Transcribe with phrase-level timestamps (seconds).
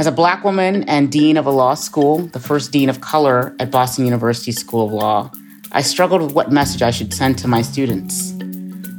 [0.00, 3.54] As a black woman and dean of a law school, the first dean of color
[3.60, 5.30] at Boston University School of Law,
[5.72, 8.32] I struggled with what message I should send to my students.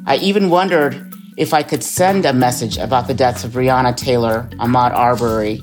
[0.05, 4.47] I even wondered if I could send a message about the deaths of Breonna Taylor,
[4.59, 5.59] Ahmaud Arbery,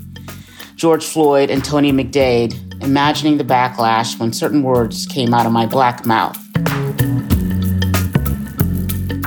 [0.75, 5.67] George Floyd, and Tony McDade, imagining the backlash when certain words came out of my
[5.67, 6.37] black mouth.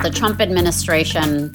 [0.04, 1.54] The Trump administration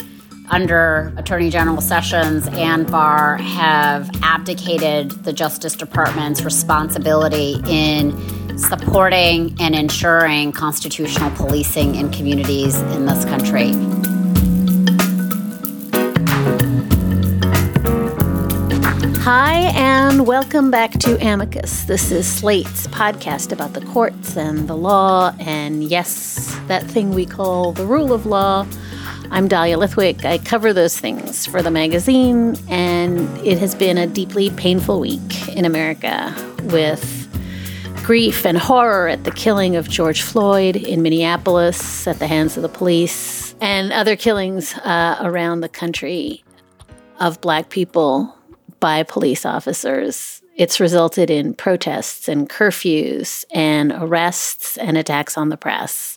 [0.48, 9.74] under Attorney General Sessions and Barr have abdicated the Justice Department's responsibility in supporting and
[9.74, 13.72] ensuring constitutional policing in communities in this country.
[19.22, 21.82] Hi, and welcome back to Amicus.
[21.82, 27.26] This is Slate's podcast about the courts and the law, and yes, that thing we
[27.26, 28.64] call the rule of law.
[29.28, 30.24] I'm Dahlia Lithwick.
[30.24, 35.48] I cover those things for the magazine, and it has been a deeply painful week
[35.48, 37.24] in America with
[38.04, 42.62] grief and horror at the killing of George Floyd in Minneapolis at the hands of
[42.62, 46.44] the police, and other killings uh, around the country
[47.18, 48.32] of black people
[48.78, 50.40] by police officers.
[50.54, 56.16] It's resulted in protests and curfews and arrests and attacks on the press.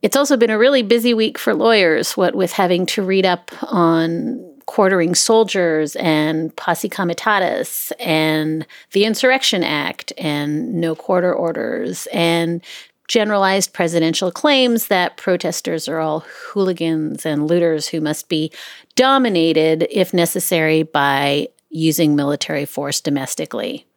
[0.00, 3.50] It's also been a really busy week for lawyers, what with having to read up
[3.62, 12.62] on quartering soldiers and posse comitatus and the Insurrection Act and no quarter orders and
[13.08, 18.52] generalized presidential claims that protesters are all hooligans and looters who must be
[18.94, 23.87] dominated, if necessary, by using military force domestically.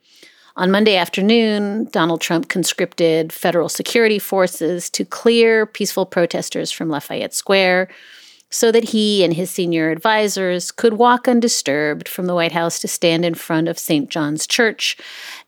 [0.55, 7.33] On Monday afternoon, Donald Trump conscripted federal security forces to clear peaceful protesters from Lafayette
[7.33, 7.87] Square
[8.49, 12.87] so that he and his senior advisors could walk undisturbed from the White House to
[12.87, 14.09] stand in front of St.
[14.09, 14.97] John's Church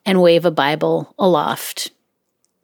[0.05, 1.91] and wave a Bible aloft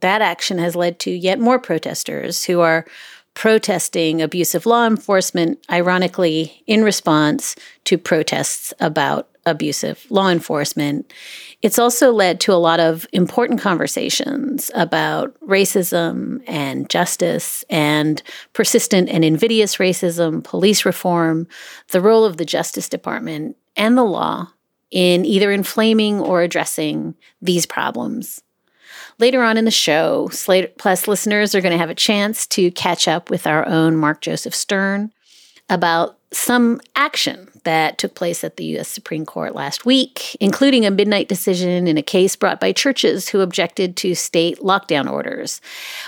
[0.02, 2.86] that action has led to yet more protesters who are
[3.34, 7.56] protesting abusive law enforcement, ironically, in response
[7.86, 11.12] to protests about abusive law enforcement.
[11.62, 18.22] It's also led to a lot of important conversations about racism and justice and
[18.54, 21.48] persistent and invidious racism, police reform,
[21.90, 24.50] the role of the Justice Department and the law
[24.92, 28.42] in either inflaming or addressing these problems.
[29.20, 32.72] Later on in the show, Slate Plus listeners are going to have a chance to
[32.72, 35.12] catch up with our own Mark Joseph Stern
[35.70, 38.88] about some action that took place at the U.S.
[38.88, 43.42] Supreme Court last week, including a midnight decision in a case brought by churches who
[43.42, 45.62] objected to state lockdown orders.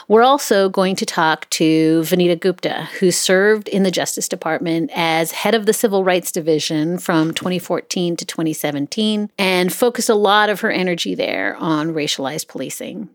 [0.07, 5.31] We're also going to talk to Vanita Gupta, who served in the Justice Department as
[5.31, 10.61] head of the Civil Rights Division from 2014 to 2017 and focused a lot of
[10.61, 13.09] her energy there on racialized policing.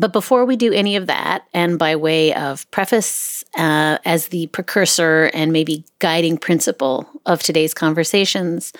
[0.00, 4.46] But before we do any of that, and by way of preface uh, as the
[4.46, 8.72] precursor and maybe guiding principle of today's conversations,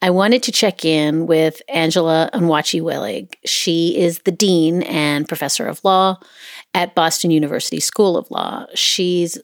[0.00, 3.34] I wanted to check in with Angela Onwuachi Willig.
[3.44, 6.20] She is the dean and professor of law
[6.72, 8.66] at Boston University School of Law.
[8.74, 9.38] She's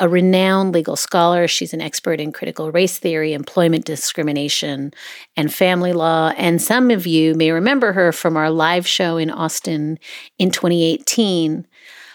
[0.00, 1.46] a renowned legal scholar.
[1.46, 4.92] She's an expert in critical race theory, employment discrimination,
[5.36, 6.32] and family law.
[6.36, 9.98] And some of you may remember her from our live show in Austin
[10.38, 11.66] in 2018.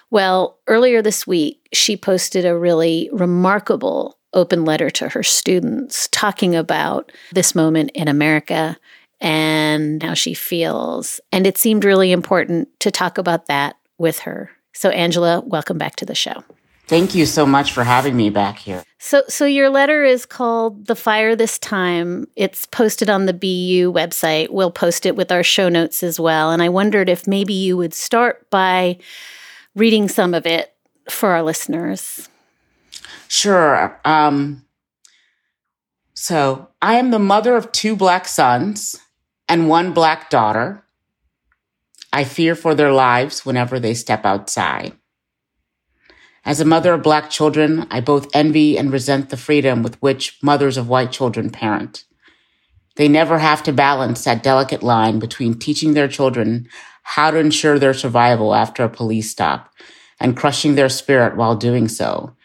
[0.09, 6.56] Well, earlier this week, she posted a really remarkable open letter to her students talking
[6.56, 8.77] about this moment in America
[9.21, 11.21] and how she feels.
[11.31, 14.51] And it seemed really important to talk about that with her.
[14.74, 16.44] So, Angela, welcome back to the show.
[16.88, 18.84] Thank you so much for having me back here.
[19.00, 23.92] So, so your letter is called "The Fire This Time." It's posted on the BU
[23.92, 24.50] website.
[24.50, 26.52] We'll post it with our show notes as well.
[26.52, 29.00] And I wondered if maybe you would start by
[29.76, 30.76] reading some of it
[31.10, 32.30] for our listeners.
[33.28, 34.00] Sure.
[34.06, 34.66] Um,
[36.14, 38.96] so, I am the mother of two black sons
[39.50, 40.84] and one black daughter.
[42.14, 44.94] I fear for their lives whenever they step outside.
[46.45, 50.38] As a mother of black children, I both envy and resent the freedom with which
[50.44, 52.03] mothers of white children parent.
[52.97, 56.69] They never have to balance that delicate line between teaching their children
[57.01, 59.74] how to ensure their survival after a police stop
[60.19, 62.36] and crushing their spirit while doing so,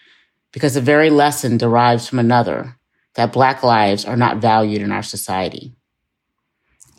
[0.50, 2.79] because the very lesson derives from another
[3.14, 5.75] that Black lives are not valued in our society.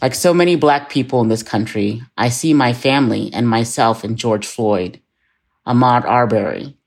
[0.02, 4.16] Like so many Black people in this country, I see my family and myself in
[4.18, 5.02] George Floyd,
[5.68, 6.78] Ahmaud Arbery,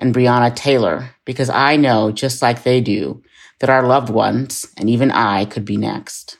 [0.00, 3.22] and Breonna Taylor because I know, just like they do,
[3.60, 6.38] that our loved ones, and even I, could be next.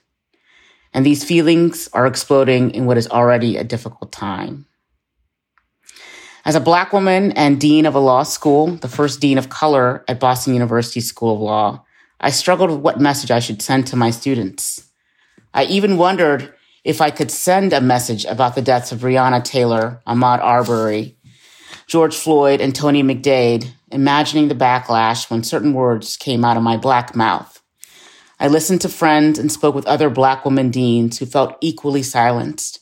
[0.92, 4.66] And these feelings are exploding in what is already a difficult time.
[6.44, 10.04] As a Black woman and dean of a law school, the first dean of color
[10.08, 11.84] at Boston University School of Law,
[12.18, 14.88] I struggled with what message I should send to my students.
[15.52, 16.52] I even wondered
[16.82, 21.18] if I could send a message about the deaths of Breonna Taylor, Ahmaud Arbery,
[21.90, 26.76] George Floyd, and Tony McDade, imagining the backlash when certain words came out of my
[26.76, 27.60] black mouth.
[28.38, 32.78] I listened to friends and spoke with other black women deans who felt equally silenced,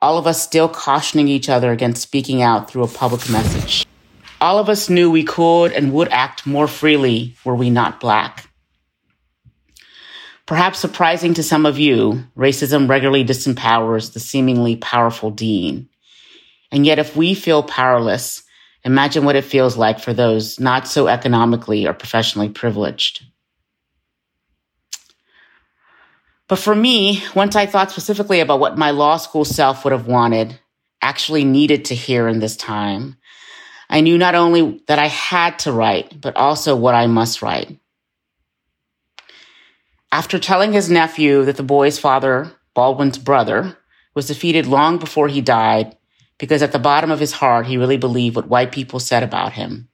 [0.00, 3.84] all of us still cautioning each other against speaking out through a public message.
[4.40, 8.48] All of us knew we could and would act more freely were we not black.
[10.46, 15.88] Perhaps surprising to some of you, racism regularly disempowers the seemingly powerful dean.
[16.76, 18.42] And yet, if we feel powerless,
[18.84, 23.24] imagine what it feels like for those not so economically or professionally privileged.
[26.48, 30.06] But for me, once I thought specifically about what my law school self would have
[30.06, 30.60] wanted,
[31.00, 33.16] actually needed to hear in this time,
[33.88, 37.78] I knew not only that I had to write, but also what I must write.
[40.12, 43.78] After telling his nephew that the boy's father, Baldwin's brother,
[44.14, 45.96] was defeated long before he died,
[46.38, 49.52] because at the bottom of his heart, he really believed what white people said about
[49.52, 49.88] him.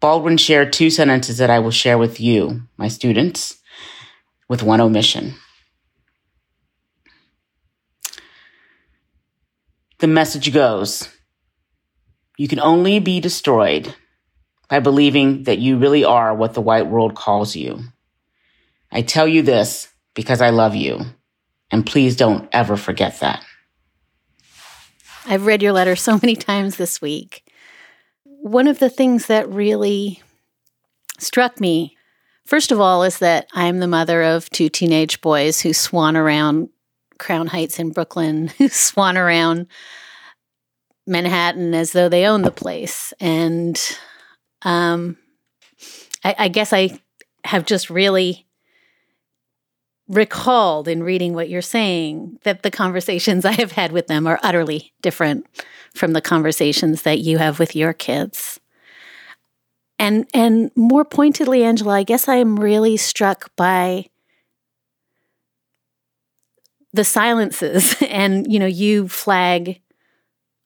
[0.00, 3.56] Baldwin shared two sentences that I will share with you, my students,
[4.48, 5.34] with one omission.
[10.00, 11.08] The message goes
[12.36, 13.94] You can only be destroyed
[14.68, 17.80] by believing that you really are what the white world calls you.
[18.92, 21.00] I tell you this because I love you,
[21.70, 23.44] and please don't ever forget that.
[25.26, 27.50] I've read your letter so many times this week.
[28.24, 30.22] One of the things that really
[31.18, 31.96] struck me,
[32.44, 36.68] first of all, is that I'm the mother of two teenage boys who swan around
[37.18, 39.66] Crown Heights in Brooklyn, who swan around
[41.06, 43.12] Manhattan as though they own the place.
[43.20, 43.80] And
[44.62, 45.16] um,
[46.22, 46.98] I, I guess I
[47.44, 48.43] have just really
[50.08, 54.38] recalled in reading what you're saying that the conversations I have had with them are
[54.42, 55.46] utterly different
[55.94, 58.60] from the conversations that you have with your kids.
[59.98, 64.06] And and more pointedly, Angela, I guess I am really struck by
[66.92, 69.80] the silences and you know you flag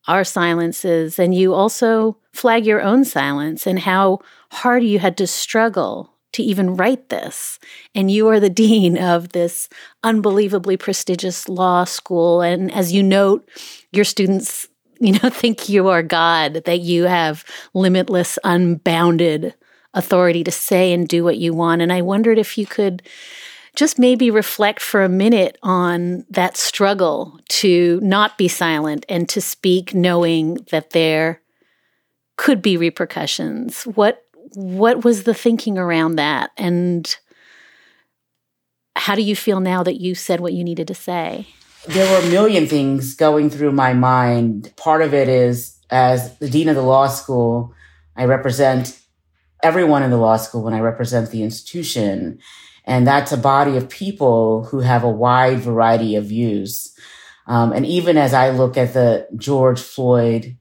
[0.07, 4.19] our silences and you also flag your own silence and how
[4.51, 7.59] hard you had to struggle to even write this.
[7.95, 9.69] And you are the dean of this
[10.03, 12.41] unbelievably prestigious law school.
[12.41, 13.49] And as you note,
[13.91, 14.67] your students,
[14.99, 19.55] you know, think you are God, that you have limitless, unbounded
[19.93, 21.81] authority to say and do what you want.
[21.81, 23.01] And I wondered if you could
[23.75, 29.41] just maybe reflect for a minute on that struggle to not be silent and to
[29.41, 31.41] speak knowing that there
[32.35, 33.83] could be repercussions.
[33.83, 34.25] What
[34.55, 36.51] what was the thinking around that?
[36.57, 37.15] And
[38.95, 41.47] how do you feel now that you said what you needed to say?
[41.87, 44.73] There were a million things going through my mind.
[44.75, 47.73] Part of it is as the dean of the law school,
[48.15, 48.99] I represent
[49.63, 52.39] everyone in the law school when I represent the institution.
[52.85, 56.93] And that's a body of people who have a wide variety of views.
[57.47, 60.57] Um, and even as I look at the George Floyd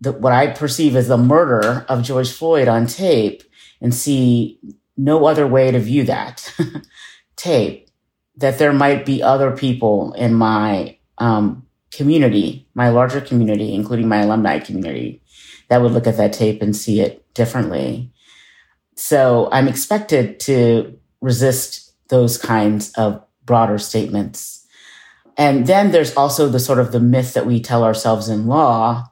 [0.00, 3.42] the, what I perceive as the murder of George Floyd on tape
[3.80, 4.58] and see
[4.96, 6.52] no other way to view that
[7.36, 7.88] tape,
[8.36, 14.18] that there might be other people in my um, community, my larger community, including my
[14.18, 15.22] alumni community,
[15.68, 18.12] that would look at that tape and see it differently.
[18.94, 24.66] So I'm expected to resist those kinds of broader statements.
[25.36, 29.04] And then there's also the sort of the myth that we tell ourselves in law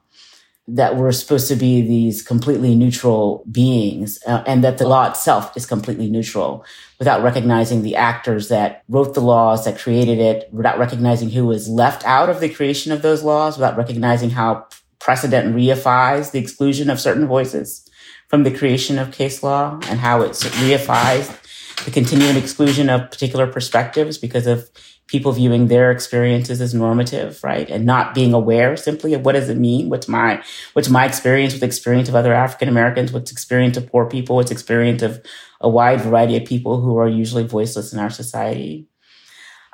[0.66, 5.54] that we're supposed to be these completely neutral beings uh, and that the law itself
[5.56, 6.64] is completely neutral
[6.98, 11.68] without recognizing the actors that wrote the laws, that created it, without recognizing who was
[11.68, 14.66] left out of the creation of those laws, without recognizing how
[15.00, 17.86] precedent reifies the exclusion of certain voices
[18.28, 21.38] from the creation of case law and how it reifies
[21.84, 24.70] the continuing exclusion of particular perspectives because of
[25.06, 27.68] people viewing their experiences as normative, right?
[27.68, 29.90] And not being aware simply of what does it mean?
[29.90, 30.42] What's my,
[30.72, 33.12] what's my experience with experience of other African Americans?
[33.12, 34.36] What's experience of poor people?
[34.36, 35.24] What's experience of
[35.60, 38.88] a wide variety of people who are usually voiceless in our society?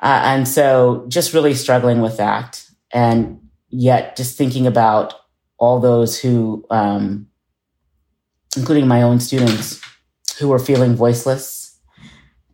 [0.01, 2.65] Uh, and so just really struggling with that.
[2.91, 5.13] And yet just thinking about
[5.57, 7.27] all those who, um,
[8.57, 9.79] including my own students,
[10.39, 11.60] who were feeling voiceless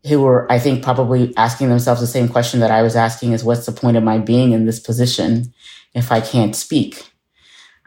[0.08, 3.44] who were, I think, probably asking themselves the same question that I was asking is
[3.44, 5.54] what's the point of my being in this position
[5.94, 7.12] if I can't speak?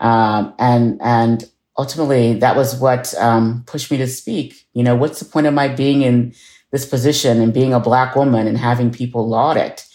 [0.00, 1.44] Um, and, and
[1.76, 4.66] ultimately that was what, um, pushed me to speak.
[4.72, 6.34] You know, what's the point of my being in
[6.72, 9.86] this position and being a black woman and having people laud it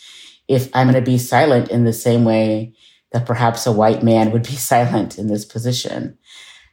[0.48, 2.74] if I'm going to be silent in the same way
[3.12, 6.18] that perhaps a white man would be silent in this position?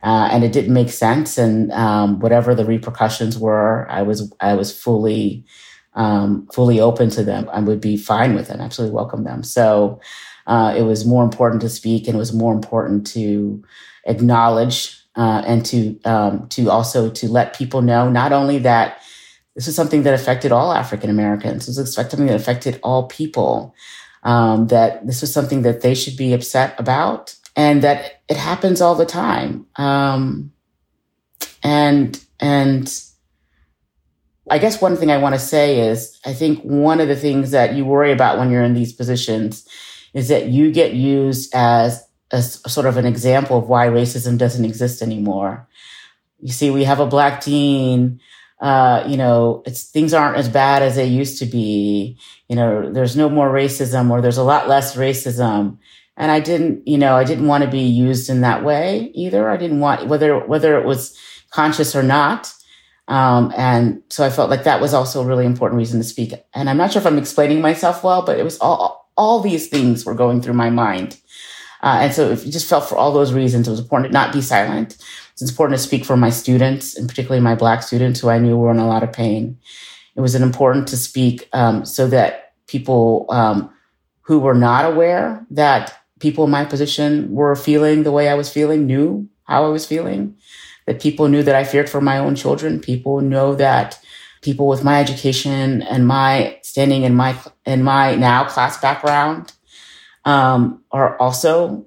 [0.02, 1.38] Uh, and it didn't make sense.
[1.38, 5.44] And um, whatever the repercussions were, I was I was fully
[5.94, 7.48] um, fully open to them.
[7.52, 8.58] I would be fine with it.
[8.60, 9.42] Absolutely welcome them.
[9.42, 10.00] So
[10.46, 13.62] uh, it was more important to speak, and it was more important to
[14.06, 19.02] acknowledge uh, and to um, to also to let people know not only that
[19.54, 21.66] this is something that affected all African Americans.
[21.66, 23.74] This is something that affected all people.
[24.24, 28.80] Um, that this was something that they should be upset about and that it happens
[28.80, 29.66] all the time.
[29.76, 30.52] Um,
[31.62, 33.02] and and
[34.50, 37.52] I guess one thing I want to say is I think one of the things
[37.52, 39.66] that you worry about when you're in these positions
[40.14, 44.64] is that you get used as a, sort of an example of why racism doesn't
[44.64, 45.68] exist anymore.
[46.40, 48.20] You see, we have a black dean.
[48.60, 52.18] Uh, you know, it's things aren't as bad as they used to be.
[52.48, 55.78] You know, there's no more racism, or there's a lot less racism
[56.16, 59.48] and I didn't, you know, I didn't want to be used in that way either.
[59.48, 61.16] I didn't want whether whether it was
[61.50, 62.52] conscious or not.
[63.08, 66.32] Um, and so I felt like that was also a really important reason to speak.
[66.54, 69.68] And I'm not sure if I'm explaining myself well, but it was all all these
[69.68, 71.18] things were going through my mind.
[71.82, 74.32] Uh, and so you just felt for all those reasons, it was important to not
[74.32, 74.96] be silent.
[75.32, 78.56] It's important to speak for my students, and particularly my Black students who I knew
[78.56, 79.58] were in a lot of pain.
[80.14, 83.70] It was important to speak um, so that people um,
[84.20, 88.48] who were not aware that people in my position were feeling the way I was
[88.48, 90.36] feeling, knew how I was feeling,
[90.86, 92.78] that people knew that I feared for my own children.
[92.78, 93.98] People know that
[94.40, 97.36] people with my education and my standing in my
[97.66, 99.52] in my now class background
[100.24, 101.84] um, are also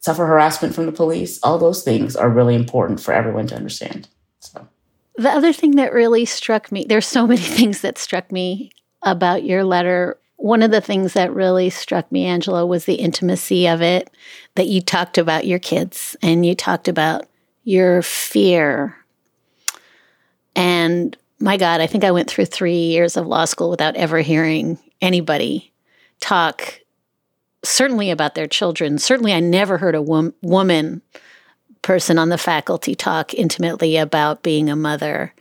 [0.00, 1.40] suffer harassment from the police.
[1.42, 4.08] All those things are really important for everyone to understand.
[4.38, 4.68] So.
[5.16, 8.70] The other thing that really struck me, there's so many things that struck me
[9.02, 13.66] about your letter one of the things that really struck me, Angela, was the intimacy
[13.66, 14.10] of it
[14.56, 17.26] that you talked about your kids and you talked about
[17.64, 18.96] your fear.
[20.54, 24.20] And my God, I think I went through three years of law school without ever
[24.20, 25.72] hearing anybody
[26.20, 26.80] talk,
[27.62, 28.98] certainly about their children.
[28.98, 31.02] Certainly, I never heard a wom- woman
[31.82, 35.34] person on the faculty talk intimately about being a mother.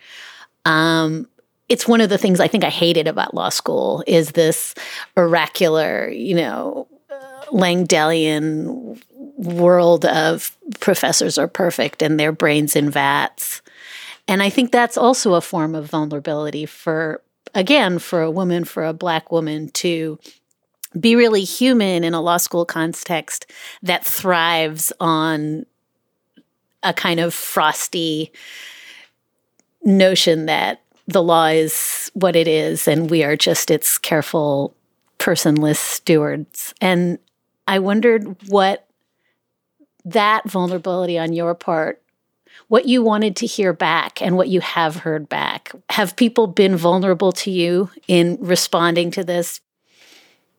[0.65, 1.27] Um,
[1.69, 4.75] it's one of the things I think I hated about law school is this
[5.17, 9.01] oracular, you know, uh, Langdellian
[9.37, 13.61] world of professors are perfect and their brains in vats.
[14.27, 17.21] And I think that's also a form of vulnerability for,
[17.53, 20.19] again, for a woman, for a black woman to
[20.99, 23.51] be really human in a law school context
[23.81, 25.65] that thrives on
[26.83, 28.31] a kind of frosty
[29.83, 34.75] notion that the law is what it is, and we are just its careful,
[35.19, 36.73] personless stewards.
[36.79, 37.19] And
[37.67, 38.87] I wondered what
[40.05, 42.01] that vulnerability on your part,
[42.67, 45.71] what you wanted to hear back and what you have heard back.
[45.89, 49.59] Have people been vulnerable to you in responding to this?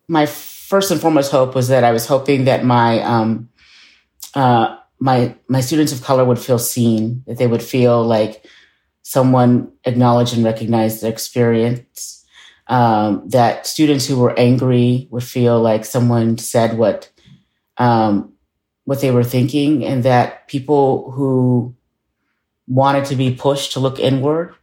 [0.08, 3.48] My first and foremost hope was that I was hoping that my um,
[4.34, 8.44] uh, my my students of color would feel seen, that they would feel like
[9.04, 12.26] someone acknowledge and recognize their experience.
[12.66, 17.10] Um, that students who were angry would feel like someone said what
[17.76, 18.32] um,
[18.84, 21.74] what they were thinking, and that people who
[22.66, 24.54] wanted to be pushed to look inward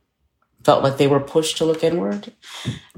[0.63, 2.33] felt like they were pushed to look inward.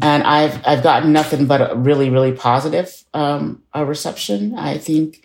[0.02, 4.56] And I've I've gotten nothing but a really really positive um, a reception.
[4.58, 5.24] I think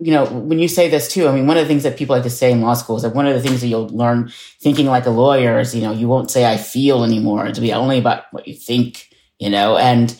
[0.00, 2.14] you know, when you say this too, I mean, one of the things that people
[2.14, 4.30] like to say in law school is that one of the things that you'll learn
[4.60, 7.46] thinking like a lawyer is, you know, you won't say I feel anymore.
[7.46, 10.16] It'll be only about what you think, you know, and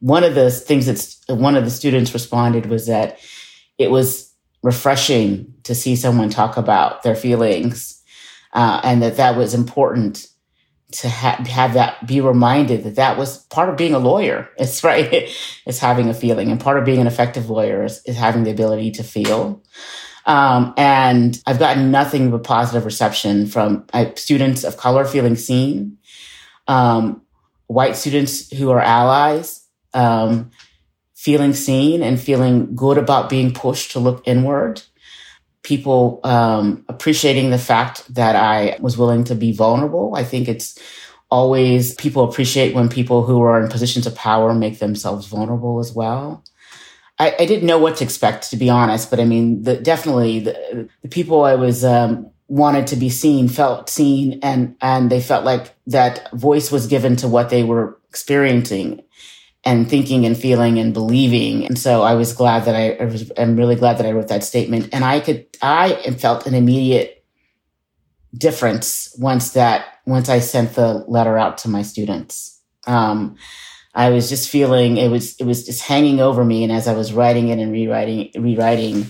[0.00, 3.18] one of the things that one of the students responded was that
[3.78, 4.32] it was
[4.62, 8.02] refreshing to see someone talk about their feelings
[8.52, 10.26] uh, and that that was important
[10.92, 14.48] to ha- have that be reminded that that was part of being a lawyer.
[14.58, 15.28] It's right.
[15.66, 18.50] It's having a feeling and part of being an effective lawyer is, is having the
[18.50, 19.62] ability to feel.
[20.26, 25.98] Um, and I've gotten nothing but positive reception from uh, students of color feeling seen,
[26.66, 27.22] um,
[27.68, 29.64] white students who are allies,
[29.94, 30.50] um,
[31.14, 34.82] feeling seen and feeling good about being pushed to look inward.
[35.66, 40.14] People um, appreciating the fact that I was willing to be vulnerable.
[40.14, 40.78] I think it's
[41.28, 45.92] always people appreciate when people who are in positions of power make themselves vulnerable as
[45.92, 46.44] well.
[47.18, 50.38] I, I didn't know what to expect, to be honest, but I mean, the, definitely
[50.38, 55.20] the, the people I was um, wanted to be seen felt seen, and and they
[55.20, 59.02] felt like that voice was given to what they were experiencing
[59.66, 61.66] and thinking and feeling and believing.
[61.66, 64.28] And so I was glad that I, I was, I'm really glad that I wrote
[64.28, 64.88] that statement.
[64.92, 67.24] And I could, I felt an immediate
[68.32, 72.62] difference once that, once I sent the letter out to my students.
[72.86, 73.36] Um,
[73.92, 76.62] I was just feeling it was, it was just hanging over me.
[76.62, 79.08] And as I was writing it and rewriting, rewriting,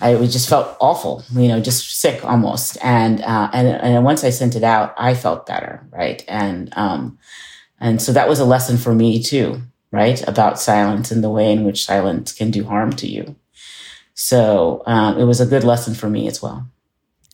[0.00, 2.78] I was just felt awful, you know, just sick almost.
[2.80, 5.84] And, uh, and, and once I sent it out, I felt better.
[5.90, 6.22] Right.
[6.28, 7.18] And, um,
[7.80, 9.62] and so that was a lesson for me too
[9.96, 10.22] right?
[10.28, 13.34] About silence and the way in which silence can do harm to you.
[14.12, 16.66] So um, it was a good lesson for me as well.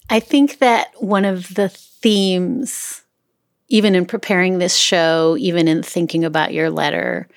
[0.08, 3.02] I think that one of the themes,
[3.68, 7.28] even in preparing this show, even in thinking about your letter,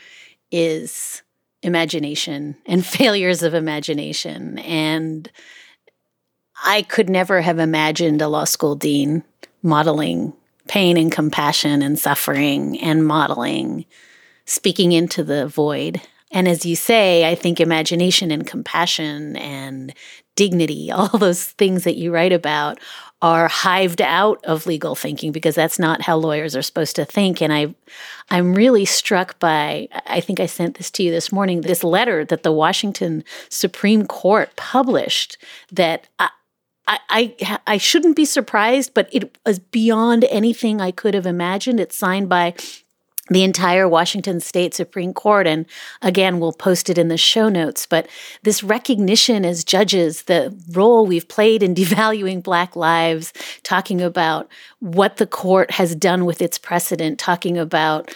[0.51, 1.23] is
[1.63, 4.59] imagination and failures of imagination.
[4.59, 5.31] And
[6.63, 9.23] I could never have imagined a law school dean
[9.63, 10.33] modeling
[10.67, 13.85] pain and compassion and suffering and modeling
[14.45, 16.01] speaking into the void.
[16.31, 19.93] And as you say, I think imagination and compassion and
[20.35, 22.79] dignity, all those things that you write about
[23.21, 27.41] are hived out of legal thinking because that's not how lawyers are supposed to think
[27.41, 27.73] and I
[28.29, 32.25] I'm really struck by I think I sent this to you this morning this letter
[32.25, 35.37] that the Washington Supreme Court published
[35.71, 36.07] that
[36.87, 41.79] I, I, I shouldn't be surprised, but it was beyond anything I could have imagined.
[41.79, 42.53] It's signed by
[43.29, 45.47] the entire Washington State Supreme Court.
[45.47, 45.65] And
[46.01, 47.85] again, we'll post it in the show notes.
[47.85, 48.07] But
[48.43, 53.33] this recognition as judges, the role we've played in devaluing Black lives,
[53.63, 58.13] talking about what the court has done with its precedent, talking about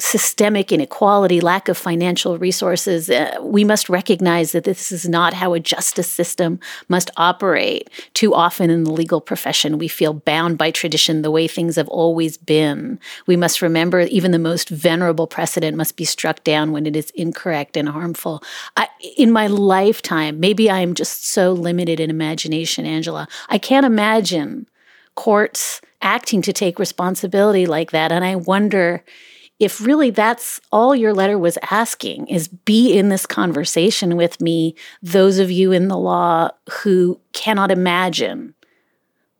[0.00, 5.52] systemic inequality, lack of financial resources, uh, we must recognize that this is not how
[5.52, 6.58] a justice system
[6.88, 7.90] must operate.
[8.14, 11.88] Too often in the legal profession, we feel bound by tradition the way things have
[11.88, 12.98] always been.
[13.26, 17.10] We must remember even the most venerable precedent must be struck down when it is
[17.10, 18.42] incorrect and harmful.
[18.76, 23.28] I, in my lifetime, maybe I am just so limited in imagination, Angela.
[23.48, 24.66] I can't imagine
[25.14, 28.10] courts acting to take responsibility like that.
[28.10, 29.04] And I wonder
[29.60, 34.74] if really that's all your letter was asking is be in this conversation with me,
[35.02, 36.50] those of you in the law
[36.82, 38.54] who cannot imagine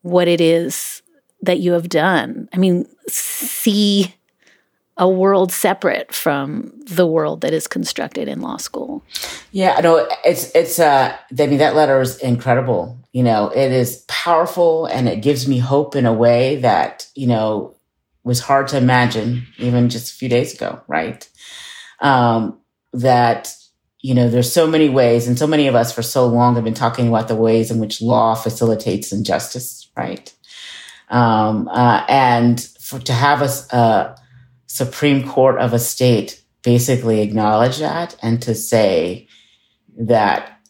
[0.02, 1.02] what it is
[1.42, 2.48] that you have done.
[2.52, 4.14] I mean, see
[4.98, 9.02] a world separate from the world that is constructed in law school.
[9.50, 12.98] Yeah, no, it's it's uh I mean that letter is incredible.
[13.12, 17.26] You know, it is powerful and it gives me hope in a way that, you
[17.26, 17.74] know,
[18.24, 21.28] was hard to imagine even just a few days ago, right?
[22.00, 22.61] Um,
[22.92, 23.54] that,
[24.00, 26.64] you know, there's so many ways, and so many of us for so long have
[26.64, 30.35] been talking about the ways in which law facilitates injustice, right?
[31.09, 34.16] Um, uh, and for, to have a, a
[34.66, 39.26] Supreme Court of a state basically acknowledge that and to say
[39.98, 40.61] that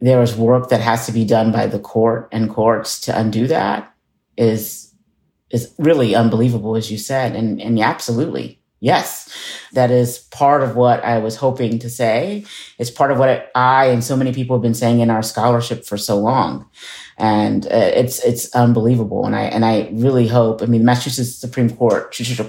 [0.00, 3.46] there is work that has to be done by the court and courts to undo
[3.46, 3.92] that
[4.36, 4.87] is
[5.50, 7.34] is really unbelievable, as you said.
[7.34, 9.34] And, and absolutely, yes,
[9.72, 12.44] that is part of what I was hoping to say.
[12.78, 15.84] It's part of what I and so many people have been saying in our scholarship
[15.84, 16.68] for so long.
[17.16, 19.26] And uh, it's, it's unbelievable.
[19.26, 22.48] And I, and I really hope, I mean, Massachusetts Supreme Court, Judicial,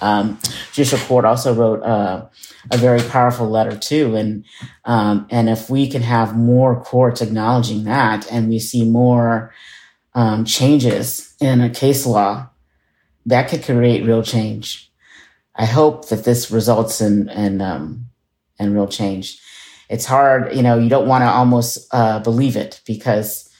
[0.00, 0.38] um,
[0.72, 2.26] Judicial Court also wrote, uh,
[2.70, 4.16] a very powerful letter too.
[4.16, 4.44] And,
[4.84, 9.52] um, and if we can have more courts acknowledging that and we see more,
[10.14, 12.48] um, changes in a case law,
[13.26, 14.90] that could create real change.
[15.54, 18.06] I hope that this results in in um,
[18.58, 19.40] in real change.
[19.88, 20.78] It's hard, you know.
[20.78, 23.50] You don't want to almost uh, believe it because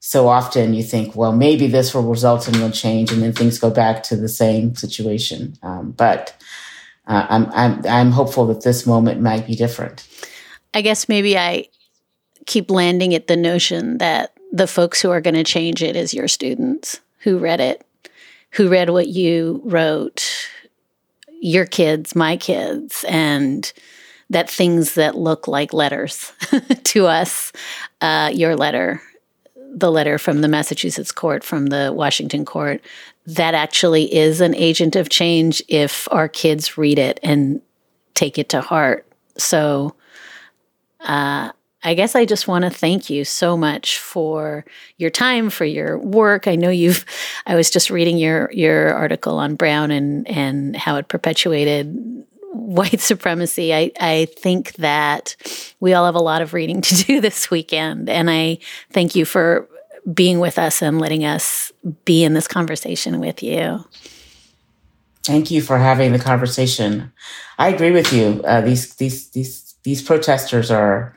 [0.00, 3.58] so often you think, well, maybe this will result in real change, and then things
[3.58, 5.56] go back to the same situation.
[5.62, 6.34] Um, but
[7.06, 10.06] uh, I'm I'm I'm hopeful that this moment might be different.
[10.72, 11.68] I guess maybe I
[12.46, 16.12] keep landing at the notion that the folks who are going to change it is
[16.12, 17.84] your students who read it,
[18.50, 20.48] who read what you wrote,
[21.40, 23.72] your kids, my kids, and
[24.30, 26.32] that things that look like letters
[26.84, 27.50] to us,
[28.02, 29.02] uh, your letter,
[29.56, 32.82] the letter from the Massachusetts court, from the Washington court,
[33.26, 37.60] that actually is an agent of change if our kids read it and
[38.12, 39.06] take it to heart.
[39.38, 39.94] So,
[41.00, 41.52] uh,
[41.84, 44.64] I guess I just want to thank you so much for
[44.96, 46.48] your time, for your work.
[46.48, 47.04] I know you've.
[47.46, 53.00] I was just reading your your article on Brown and and how it perpetuated white
[53.00, 53.74] supremacy.
[53.74, 55.36] I I think that
[55.78, 58.58] we all have a lot of reading to do this weekend, and I
[58.90, 59.68] thank you for
[60.12, 61.72] being with us and letting us
[62.04, 63.84] be in this conversation with you.
[65.24, 67.10] Thank you for having the conversation.
[67.58, 68.42] I agree with you.
[68.44, 71.16] Uh, these these these these protesters are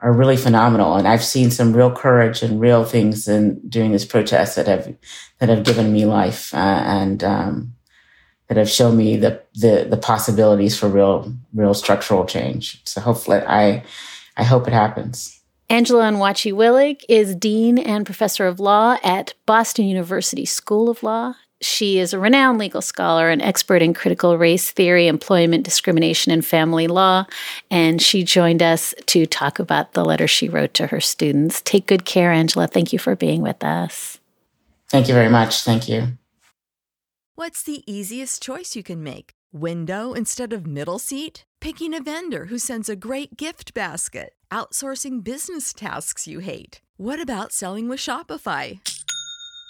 [0.00, 0.96] are really phenomenal.
[0.96, 4.94] And I've seen some real courage and real things in doing this protest that have
[5.38, 7.74] that have given me life uh, and um,
[8.48, 12.82] that have shown me the, the the possibilities for real real structural change.
[12.84, 13.84] So hopefully, I
[14.36, 15.40] I hope it happens.
[15.70, 21.34] Angela Onwuachi-Willig is Dean and Professor of Law at Boston University School of Law.
[21.64, 26.44] She is a renowned legal scholar and expert in critical race theory, employment discrimination, and
[26.44, 27.24] family law.
[27.70, 31.62] And she joined us to talk about the letter she wrote to her students.
[31.62, 32.66] Take good care, Angela.
[32.66, 34.20] Thank you for being with us.
[34.90, 35.62] Thank you very much.
[35.62, 36.18] Thank you.
[37.34, 39.30] What's the easiest choice you can make?
[39.50, 41.44] Window instead of middle seat?
[41.60, 44.34] Picking a vendor who sends a great gift basket?
[44.50, 46.82] Outsourcing business tasks you hate?
[46.98, 48.78] What about selling with Shopify?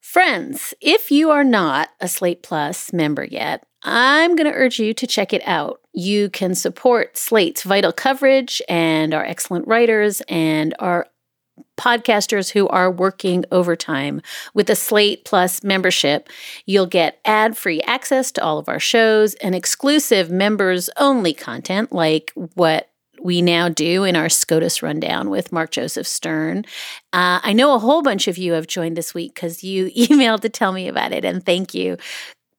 [0.00, 4.92] Friends, if you are not a Slate Plus member yet, I'm going to urge you
[4.94, 5.80] to check it out.
[5.92, 11.06] You can support Slate's vital coverage and our excellent writers and our
[11.78, 14.20] podcasters who are working overtime.
[14.54, 16.28] With a Slate Plus membership,
[16.66, 21.92] you'll get ad free access to all of our shows and exclusive members only content
[21.92, 22.89] like what
[23.22, 26.64] we now do in our SCOTUS rundown with Mark Joseph Stern.
[27.12, 30.40] Uh, I know a whole bunch of you have joined this week because you emailed
[30.40, 31.96] to tell me about it, and thank you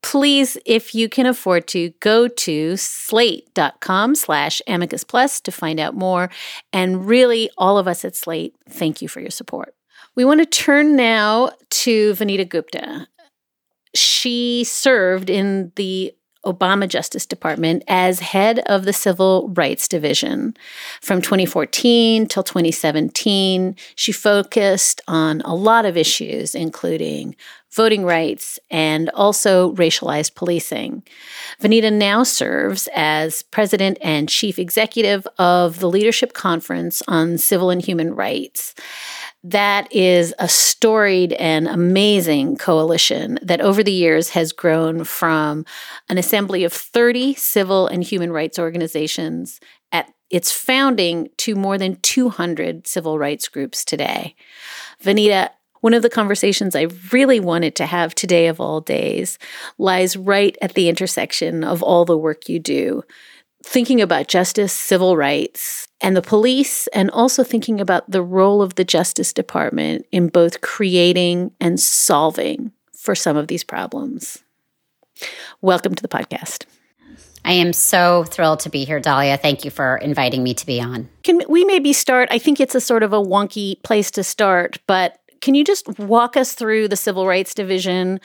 [0.02, 5.95] please, if you can afford to, go to slate.com slash amicus plus to find out
[5.95, 6.30] more.
[6.74, 9.76] And really, all of us at Slate, thank you for your support.
[10.15, 13.08] We want to turn now to Vanita Gupta.
[13.93, 16.13] She served in the
[16.45, 20.56] Obama Justice Department as head of the Civil Rights Division.
[21.01, 27.36] From 2014 till 2017, she focused on a lot of issues, including
[27.71, 31.04] voting rights and also racialized policing.
[31.62, 37.82] Vanita now serves as president and chief executive of the Leadership Conference on Civil and
[37.82, 38.75] Human Rights
[39.43, 45.65] that is a storied and amazing coalition that over the years has grown from
[46.10, 49.60] an assembly of 30 civil and human rights organizations
[49.91, 54.36] at its founding to more than 200 civil rights groups today.
[55.04, 55.49] Vanita,
[55.82, 59.39] one of the conversations I really wanted to have today of all days
[59.80, 63.04] lies right at the intersection of all the work you do
[63.63, 68.76] thinking about justice, civil rights, and the police, and also thinking about the role of
[68.76, 74.43] the Justice Department in both creating and solving for some of these problems.
[75.62, 76.65] Welcome to the podcast.
[77.43, 79.38] I am so thrilled to be here, Dahlia.
[79.38, 81.10] Thank you for inviting me to be on.
[81.24, 82.30] Can we maybe start?
[82.32, 85.88] I think it's a sort of a wonky place to start, but can you just
[86.00, 88.19] walk us through the Civil Rights Division?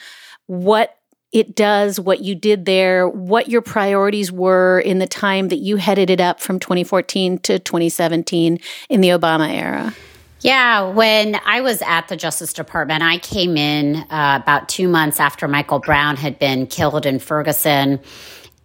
[0.45, 0.96] What
[1.31, 5.75] it does, what you did there, what your priorities were in the time that you
[5.75, 8.59] headed it up from 2014 to 2017
[8.89, 9.93] in the Obama era.
[10.41, 15.19] Yeah, when I was at the Justice Department, I came in uh, about two months
[15.19, 17.99] after Michael Brown had been killed in Ferguson.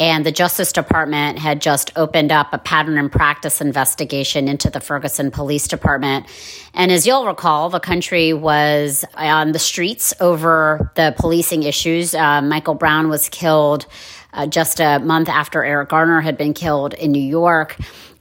[0.00, 4.80] And the Justice Department had just opened up a pattern and practice investigation into the
[4.80, 6.26] Ferguson Police Department.
[6.74, 12.14] And as you'll recall, the country was on the streets over the policing issues.
[12.14, 13.86] Uh, Michael Brown was killed
[14.32, 17.76] uh, just a month after Eric Garner had been killed in New York.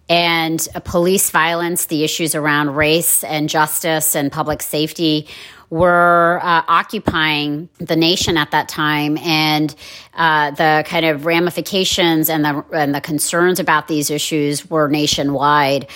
[0.10, 5.28] And uh, police violence, the issues around race and justice and public safety
[5.72, 9.74] were uh, occupying the nation at that time, and
[10.14, 15.88] uh, the kind of ramifications and the and the concerns about these issues were nationwide.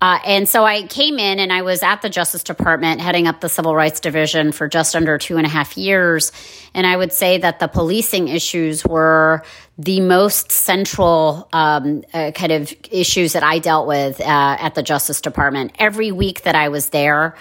[0.00, 3.40] Uh, and so I came in and I was at the Justice Department heading up
[3.40, 6.30] the Civil Rights Division for just under two and a half years.
[6.72, 9.42] And I would say that the policing issues were
[9.76, 14.24] the most central um, uh, kind of issues that I dealt with uh,
[14.60, 15.72] at the Justice Department.
[15.80, 17.34] Every week that I was there,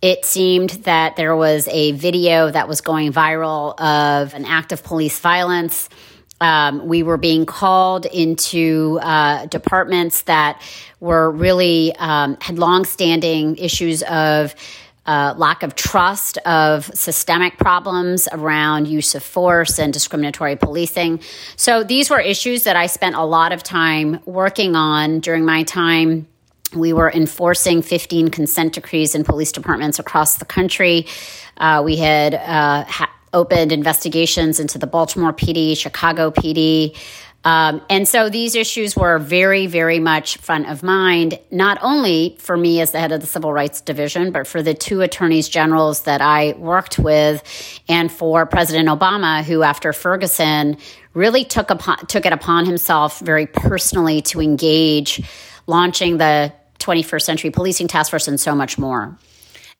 [0.00, 4.84] it seemed that there was a video that was going viral of an act of
[4.84, 5.88] police violence.
[6.40, 10.62] Um, we were being called into uh, departments that
[11.00, 14.54] were really um, had longstanding issues of
[15.06, 21.18] uh, lack of trust, of systemic problems around use of force and discriminatory policing.
[21.56, 25.62] So these were issues that I spent a lot of time working on during my
[25.62, 26.28] time
[26.74, 31.06] we were enforcing 15 consent decrees in police departments across the country.
[31.56, 36.96] Uh, we had uh, ha- opened investigations into the Baltimore PD, Chicago PD.
[37.44, 42.56] Um, and so these issues were very, very much front of mind, not only for
[42.56, 46.02] me as the head of the Civil Rights Division, but for the two attorneys generals
[46.02, 47.42] that I worked with,
[47.88, 50.78] and for President Obama, who after Ferguson
[51.14, 55.22] really took upon, took it upon himself very personally to engage
[55.68, 59.16] launching the 21st Century Policing Task Force, and so much more.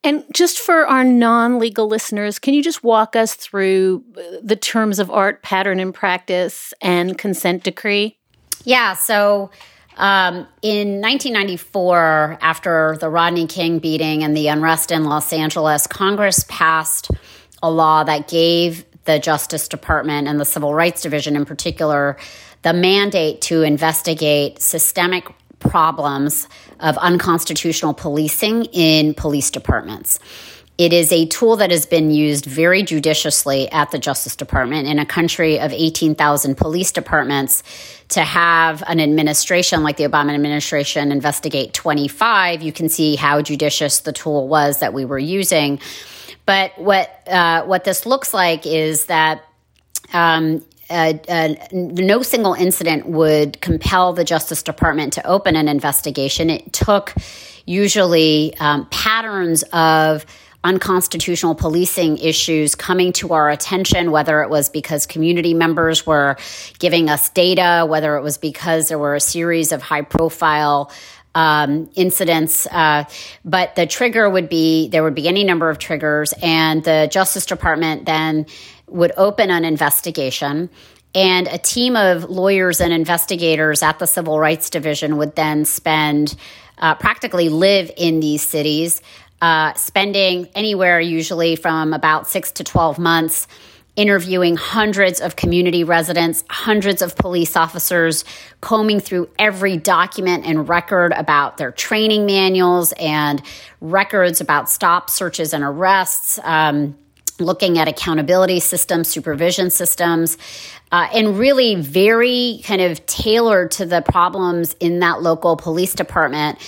[0.05, 4.05] And just for our non legal listeners, can you just walk us through
[4.43, 8.17] the terms of art, pattern and practice, and consent decree?
[8.63, 8.95] Yeah.
[8.95, 9.51] So
[9.97, 16.45] um, in 1994, after the Rodney King beating and the unrest in Los Angeles, Congress
[16.49, 17.11] passed
[17.61, 22.17] a law that gave the Justice Department and the Civil Rights Division in particular
[22.63, 25.27] the mandate to investigate systemic
[25.59, 26.49] problems
[26.81, 30.19] of unconstitutional policing in police departments.
[30.79, 35.01] It is a tool that has been used very judiciously at the Justice Department in
[35.01, 37.65] a country of 18,000 police departments
[38.11, 42.63] to have an administration like the Obama administration investigate 25.
[42.63, 45.81] You can see how judicious the tool was that we were using.
[46.47, 49.45] But what uh, what this looks like is that
[50.13, 56.51] um, uh, uh, no single incident would compel the Justice Department to open an investigation.
[56.51, 57.15] It took
[57.67, 60.25] usually um, patterns of
[60.65, 66.37] unconstitutional policing issues coming to our attention, whether it was because community members were
[66.79, 70.91] giving us data, whether it was because there were a series of high profile
[71.35, 72.67] um, incidents.
[72.67, 73.05] Uh,
[73.45, 77.47] but the trigger would be there would be any number of triggers, and the Justice
[77.47, 78.47] Department then
[78.89, 80.71] would open an investigation.
[81.15, 86.37] And a team of lawyers and investigators at the Civil Rights Division would then spend,
[86.79, 89.01] uh, practically live in these cities,
[89.41, 93.47] uh, spending anywhere usually from about six to 12 months
[93.99, 98.25] interviewing hundreds of community residents, hundreds of police officers,
[98.61, 103.43] combing through every document and record about their training manuals and
[103.81, 106.39] records about stop searches and arrests.
[106.45, 106.97] Um,
[107.41, 110.39] looking at accountability systems, supervision systems,
[110.93, 116.59] uh, and really very kind of tailored to the problems in that local police department.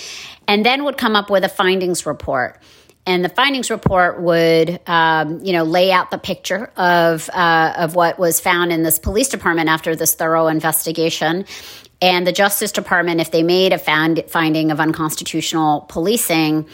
[0.47, 2.61] And then would come up with a findings report.
[3.07, 7.95] And the findings report would, um, you know, lay out the picture of uh, of
[7.95, 11.47] what was found in this police department after this thorough investigation.
[12.03, 16.67] And the Justice Department, if they made a found, finding of unconstitutional policing,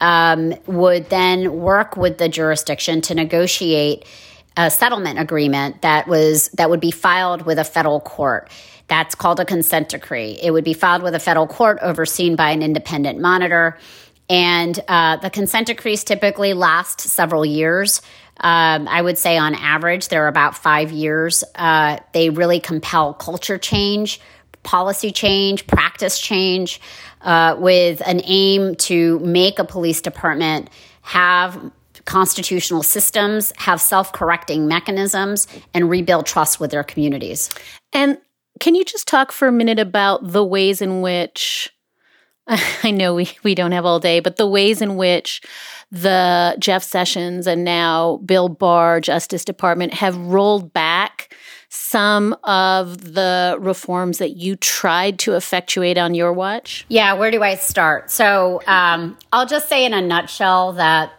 [0.00, 4.04] um, would then work with the jurisdiction to negotiate
[4.56, 8.50] a settlement agreement that was that would be filed with a federal court.
[8.88, 10.38] That's called a consent decree.
[10.42, 13.78] It would be filed with a federal court overseen by an independent monitor.
[14.30, 18.02] And uh, the consent decrees typically last several years.
[18.40, 21.44] Um, I would say on average, they're about five years.
[21.54, 24.20] Uh, they really compel culture change,
[24.62, 26.80] policy change, practice change
[27.22, 30.70] uh, with an aim to make a police department
[31.02, 31.70] have
[32.04, 37.50] constitutional systems, have self correcting mechanisms, and rebuild trust with their communities.
[37.92, 38.18] And
[38.60, 41.70] can you just talk for a minute about the ways in which
[42.82, 45.42] I know we, we don't have all day, but the ways in which
[45.90, 51.34] the Jeff Sessions and now Bill Barr Justice Department have rolled back
[51.68, 56.86] some of the reforms that you tried to effectuate on your watch?
[56.88, 58.10] Yeah, where do I start?
[58.10, 61.12] So um, I'll just say in a nutshell that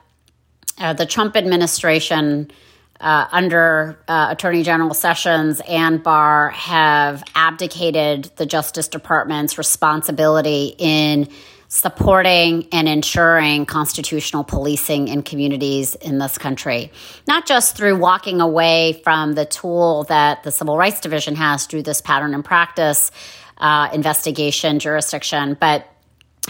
[0.79, 2.51] uh, the Trump administration.
[2.99, 11.29] Uh, under uh, Attorney General Sessions and Barr have abdicated the Justice Department's responsibility in
[11.69, 16.91] supporting and ensuring constitutional policing in communities in this country,
[17.27, 21.83] not just through walking away from the tool that the Civil Rights Division has through
[21.83, 23.11] this pattern and practice
[23.59, 25.87] uh, investigation jurisdiction, but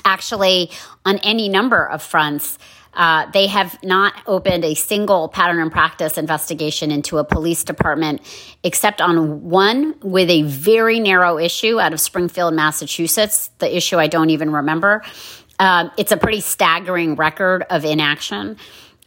[0.05, 0.71] actually
[1.05, 2.57] on any number of fronts.
[2.93, 8.21] Uh, they have not opened a single pattern and practice investigation into a police department,
[8.63, 13.51] except on one with a very narrow issue out of Springfield, Massachusetts.
[13.59, 15.03] The issue I don't even remember.
[15.59, 18.57] Um, it's a pretty staggering record of inaction.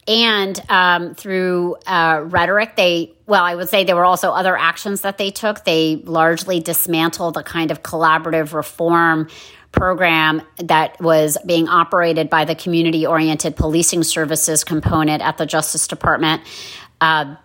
[0.07, 5.01] And um, through uh, rhetoric, they, well, I would say there were also other actions
[5.01, 5.63] that they took.
[5.63, 9.29] They largely dismantled the kind of collaborative reform
[9.73, 15.87] program that was being operated by the community oriented policing services component at the Justice
[15.87, 16.41] Department.
[17.01, 17.35] Uh,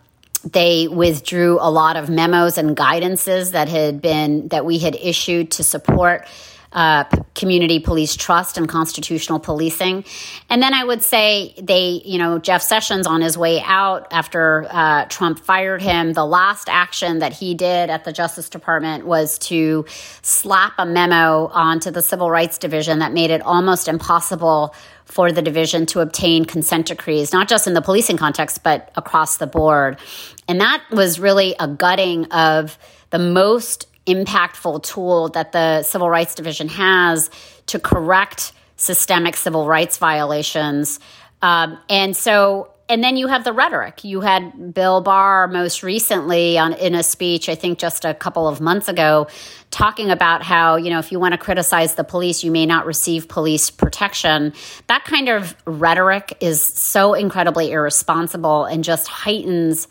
[0.45, 5.51] they withdrew a lot of memos and guidances that had been that we had issued
[5.53, 6.29] to support
[6.73, 7.05] uh,
[7.35, 10.05] community police trust and constitutional policing.
[10.51, 14.67] And then I would say they, you know, Jeff Sessions on his way out after
[14.71, 19.39] uh, Trump fired him, the last action that he did at the Justice Department was
[19.39, 19.87] to
[20.23, 25.41] slap a memo onto the Civil Rights Division that made it almost impossible for the
[25.41, 29.99] division to obtain consent decrees, not just in the policing context, but across the board.
[30.47, 32.79] And that was really a gutting of
[33.11, 37.31] the most impactful tool that the Civil Rights Division has
[37.67, 41.01] to correct systemic civil rights violations.
[41.43, 44.03] Um, and so, and then you have the rhetoric.
[44.03, 48.49] You had Bill Barr most recently on, in a speech, I think just a couple
[48.49, 49.27] of months ago,
[49.71, 52.87] talking about how, you know, if you want to criticize the police, you may not
[52.87, 54.55] receive police protection.
[54.87, 59.87] That kind of rhetoric is so incredibly irresponsible and just heightens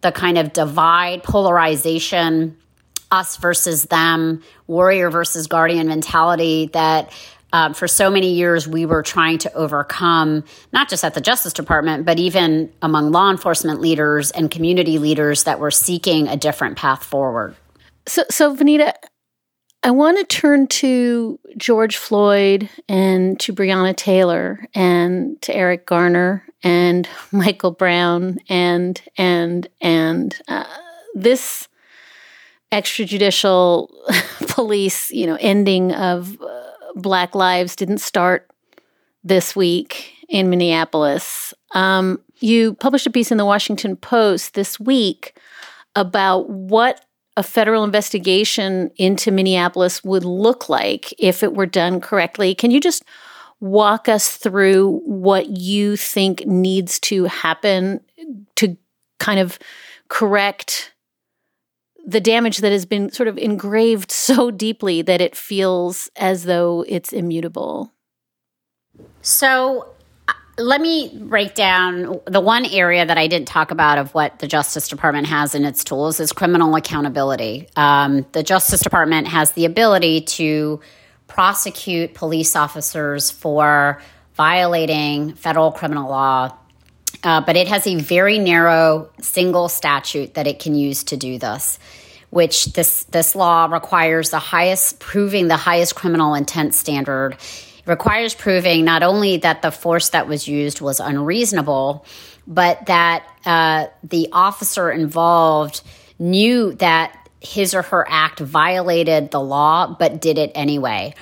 [0.00, 2.56] the kind of divide, polarization,
[3.10, 7.12] us versus them, warrior versus guardian mentality that
[7.52, 11.54] um, for so many years we were trying to overcome, not just at the Justice
[11.54, 16.76] Department, but even among law enforcement leaders and community leaders that were seeking a different
[16.76, 17.56] path forward.
[18.06, 18.92] So, so Vanita,
[19.82, 26.44] I want to turn to George Floyd and to Breonna Taylor and to Eric Garner
[26.62, 30.64] and Michael Brown and and and uh,
[31.14, 31.68] this
[32.72, 33.88] extrajudicial
[34.48, 36.62] police, you know, ending of uh,
[36.94, 38.50] Black lives didn't start
[39.24, 41.54] this week in Minneapolis.
[41.74, 45.38] Um, you published a piece in the Washington Post this week
[45.94, 47.04] about what
[47.36, 52.54] a federal investigation into Minneapolis would look like if it were done correctly.
[52.54, 53.04] Can you just
[53.60, 58.00] walk us through what you think needs to happen
[58.56, 58.76] to
[59.18, 59.58] kind of
[60.08, 60.92] correct
[62.08, 66.84] the damage that has been sort of engraved so deeply that it feels as though
[66.88, 67.92] it's immutable.
[69.20, 69.94] So,
[70.26, 74.38] uh, let me break down the one area that I didn't talk about of what
[74.38, 77.68] the Justice Department has in its tools is criminal accountability.
[77.76, 80.80] Um, the Justice Department has the ability to
[81.26, 84.00] prosecute police officers for
[84.34, 86.56] violating federal criminal law
[87.24, 91.38] uh, but it has a very narrow single statute that it can use to do
[91.38, 91.78] this
[92.30, 97.36] which this this law requires the highest proving the highest criminal intent standard
[97.86, 102.04] requires proving not only that the force that was used was unreasonable
[102.46, 105.82] but that uh, the officer involved
[106.18, 111.14] knew that his or her act violated the law but did it anyway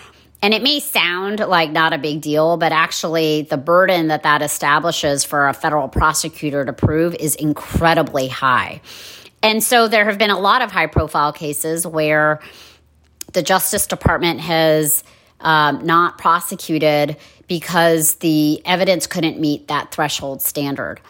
[0.43, 4.43] and it may sound like not a big deal, but actually, the burden that that
[4.43, 8.81] establishes for a federal prosecutor to prove is incredibly high.
[9.47, 12.41] And so there have been a lot of high profile cases where
[13.33, 15.05] the Justice Department has
[15.39, 21.01] um, not prosecuted because the evidence couldn't meet that threshold standard.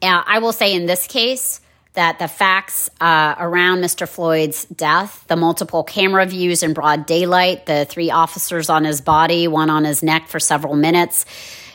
[0.00, 1.60] I will say in this case,
[1.94, 4.08] that the facts uh, around Mr.
[4.08, 9.48] Floyd's death, the multiple camera views in broad daylight, the three officers on his body,
[9.48, 11.24] one on his neck for several minutes,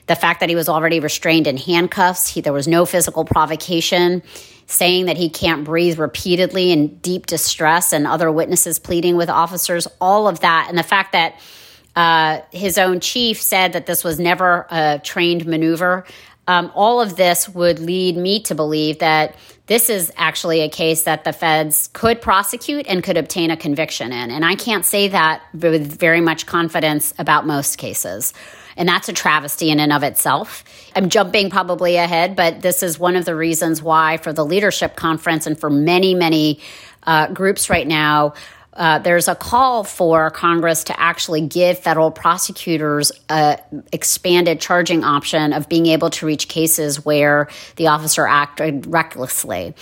[0.07, 4.23] the fact that he was already restrained in handcuffs, he, there was no physical provocation,
[4.69, 9.87] saying that he can't breathe repeatedly in deep distress, and other witnesses pleading with officers,
[9.99, 11.39] all of that, and the fact that
[11.95, 16.05] uh, his own chief said that this was never a trained maneuver
[16.49, 19.35] Um, all of this would lead me to believe that
[19.69, 24.11] this is actually a case that the feds could prosecute and could obtain a conviction
[24.11, 24.31] in.
[24.31, 28.33] And I can't say that with very much confidence about most cases.
[28.77, 30.63] And that's a travesty in and of itself.
[30.95, 34.95] I'm jumping probably ahead, but this is one of the reasons why, for the leadership
[34.95, 36.61] conference and for many, many
[37.03, 38.33] uh, groups right now,
[38.73, 43.59] uh, there's a call for Congress to actually give federal prosecutors a
[43.91, 49.73] expanded charging option of being able to reach cases where the officer acted recklessly.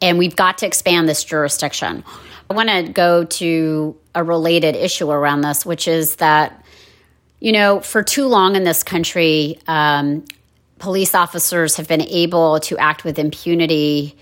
[0.00, 2.04] And we've got to expand this jurisdiction.
[2.48, 6.64] I want to go to a related issue around this, which is that,
[7.40, 10.24] you know, for too long in this country, um,
[10.78, 14.16] police officers have been able to act with impunity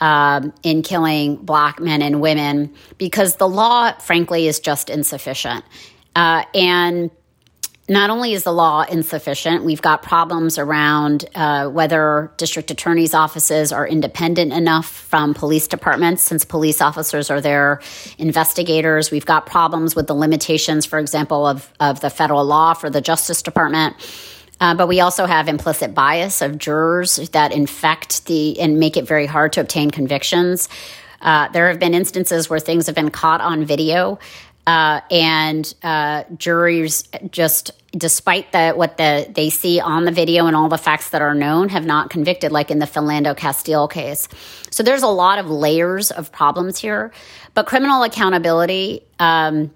[0.00, 5.64] um, in killing black men and women because the law, frankly, is just insufficient.
[6.14, 7.10] Uh, and
[7.88, 13.70] not only is the law insufficient, we've got problems around uh, whether district attorneys' offices
[13.70, 17.80] are independent enough from police departments, since police officers are their
[18.18, 19.12] investigators.
[19.12, 23.00] We've got problems with the limitations, for example, of, of the federal law for the
[23.00, 23.94] Justice Department.
[24.60, 29.06] Uh, but we also have implicit bias of jurors that infect the and make it
[29.06, 30.68] very hard to obtain convictions.
[31.20, 34.18] Uh, there have been instances where things have been caught on video,
[34.66, 40.56] uh, and uh, juries just, despite the what the they see on the video and
[40.56, 44.28] all the facts that are known, have not convicted, like in the Philando Castile case.
[44.70, 47.12] So there's a lot of layers of problems here,
[47.54, 49.02] but criminal accountability.
[49.18, 49.70] Um,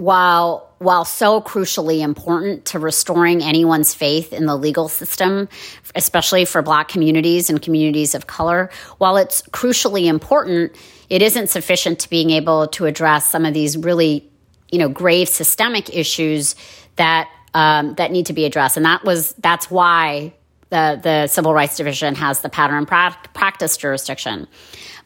[0.00, 5.46] while while so crucially important to restoring anyone's faith in the legal system,
[5.94, 10.74] especially for Black communities and communities of color, while it's crucially important,
[11.10, 14.26] it isn't sufficient to being able to address some of these really,
[14.72, 16.56] you know, grave systemic issues
[16.96, 18.78] that um, that need to be addressed.
[18.78, 20.32] And that was that's why
[20.70, 24.48] the the Civil Rights Division has the pattern pra- practice jurisdiction.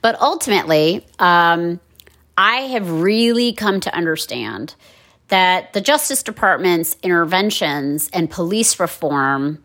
[0.02, 1.80] But ultimately, um,
[2.36, 4.74] I have really come to understand
[5.28, 9.62] that the Justice Department's interventions and police reform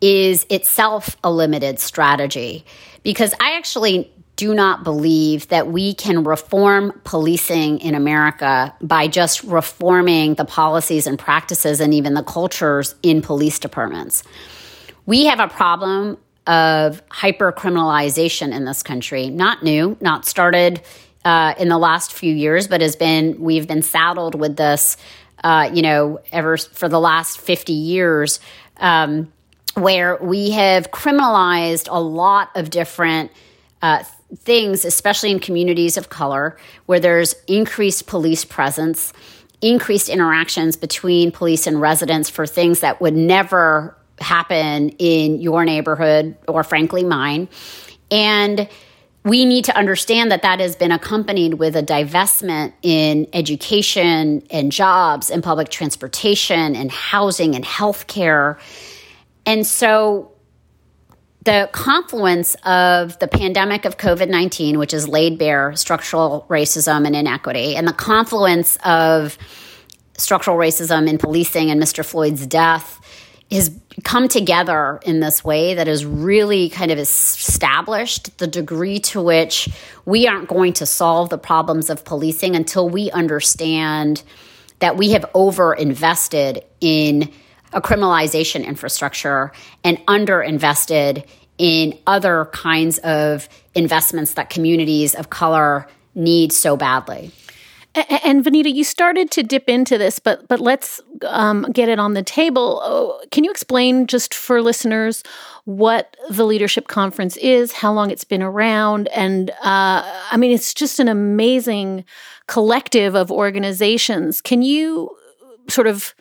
[0.00, 2.64] is itself a limited strategy
[3.02, 9.42] because I actually do not believe that we can reform policing in America by just
[9.44, 14.22] reforming the policies and practices and even the cultures in police departments.
[15.04, 20.80] We have a problem of hypercriminalization in this country, not new, not started
[21.24, 24.96] uh, in the last few years, but has been we've been saddled with this,
[25.44, 28.40] uh, you know, ever for the last fifty years,
[28.78, 29.32] um,
[29.74, 33.30] where we have criminalized a lot of different.
[33.82, 34.02] Uh,
[34.36, 36.56] things, especially in communities of color,
[36.86, 39.12] where there's increased police presence,
[39.60, 46.36] increased interactions between police and residents for things that would never happen in your neighborhood
[46.46, 47.48] or, frankly, mine.
[48.10, 48.68] And
[49.24, 54.72] we need to understand that that has been accompanied with a divestment in education and
[54.72, 58.58] jobs and public transportation and housing and healthcare.
[59.44, 60.32] And so
[61.44, 67.14] the confluence of the pandemic of COVID 19, which has laid bare structural racism and
[67.14, 69.36] inequity, and the confluence of
[70.16, 72.04] structural racism in policing and Mr.
[72.04, 72.99] Floyd's death
[73.50, 73.70] has
[74.04, 79.68] come together in this way that has really kind of established the degree to which
[80.04, 84.22] we aren't going to solve the problems of policing until we understand
[84.78, 87.30] that we have over invested in
[87.72, 89.52] a criminalization infrastructure
[89.84, 91.24] and under invested
[91.58, 97.30] in other kinds of investments that communities of color need so badly.
[97.94, 102.14] And Vanita, you started to dip into this, but but let's um, get it on
[102.14, 102.80] the table.
[102.84, 105.24] Oh, can you explain just for listeners
[105.64, 110.72] what the leadership conference is, how long it's been around, and uh, I mean, it's
[110.72, 112.04] just an amazing
[112.46, 114.40] collective of organizations.
[114.40, 115.10] Can you
[115.68, 116.14] sort of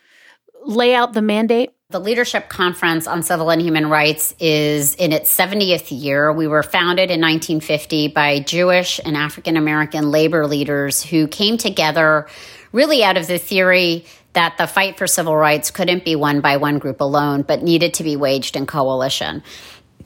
[0.64, 1.72] lay out the mandate?
[1.92, 6.32] The Leadership Conference on Civil and Human Rights is in its 70th year.
[6.32, 12.28] We were founded in 1950 by Jewish and African American labor leaders who came together
[12.72, 16.58] really out of the theory that the fight for civil rights couldn't be won by
[16.58, 19.42] one group alone, but needed to be waged in coalition.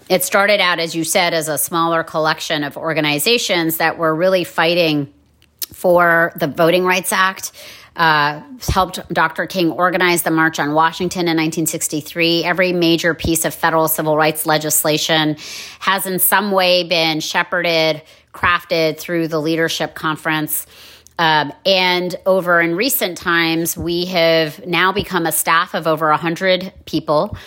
[0.07, 4.45] It started out, as you said, as a smaller collection of organizations that were really
[4.45, 5.13] fighting
[5.73, 7.51] for the Voting Rights Act
[7.95, 9.45] uh, helped Dr.
[9.45, 12.43] King organize the March on Washington in 1963.
[12.43, 15.37] Every major piece of federal civil rights legislation
[15.79, 18.01] has in some way been shepherded,
[18.33, 20.65] crafted through the leadership conference.
[21.19, 26.73] Um, and over in recent times, we have now become a staff of over 100
[26.85, 27.37] people.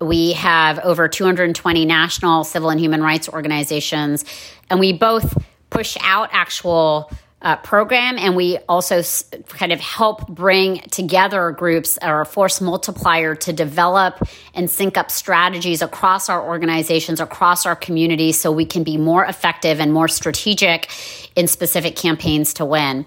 [0.00, 4.24] We have over 220 national civil and human rights organizations,
[4.70, 5.36] and we both
[5.68, 7.10] push out actual
[7.42, 12.60] uh, program, and we also s- kind of help bring together groups or a force
[12.60, 14.22] multiplier to develop
[14.54, 19.24] and sync up strategies across our organizations, across our communities, so we can be more
[19.24, 20.90] effective and more strategic
[21.34, 23.06] in specific campaigns to win.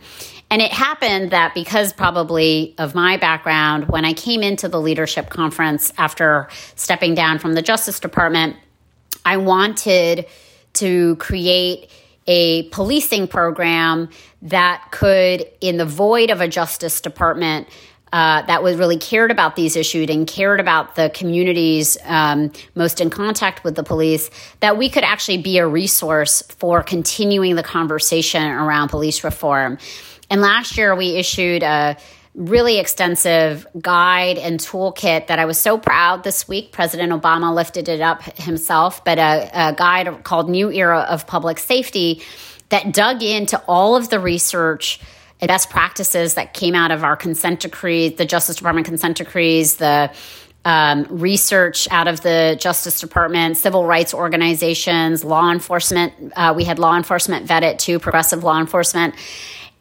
[0.50, 5.30] And it happened that because probably of my background, when I came into the leadership
[5.30, 8.56] conference after stepping down from the Justice Department,
[9.26, 10.26] I wanted
[10.74, 11.90] to create
[12.28, 14.10] a policing program
[14.42, 17.68] that could, in the void of a Justice Department,
[18.14, 23.02] uh, that was really cared about these issues and cared about the communities um, most
[23.02, 27.64] in contact with the police, that we could actually be a resource for continuing the
[27.64, 29.80] conversation around police reform.
[30.30, 31.98] And last year, we issued a
[32.36, 36.72] really extensive guide and toolkit that I was so proud this week.
[36.72, 41.60] President Obama lifted it up himself, but a, a guide called New Era of Public
[41.60, 42.24] Safety
[42.70, 45.00] that dug into all of the research
[45.42, 49.76] and best practices that came out of our consent decrees, the Justice Department consent decrees,
[49.76, 50.12] the
[50.66, 56.14] um, research out of the Justice Department, civil rights organizations, law enforcement.
[56.36, 59.14] Uh, we had law enforcement vetted too, progressive law enforcement.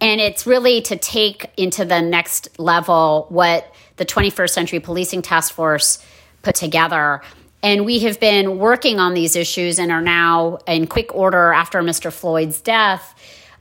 [0.03, 5.55] And it's really to take into the next level what the 21st Century Policing Task
[5.55, 6.05] Force
[6.43, 7.23] put together.
[7.63, 11.83] And we have been working on these issues and are now in quick order after
[11.83, 12.13] Mr.
[12.13, 13.15] Floyd's death.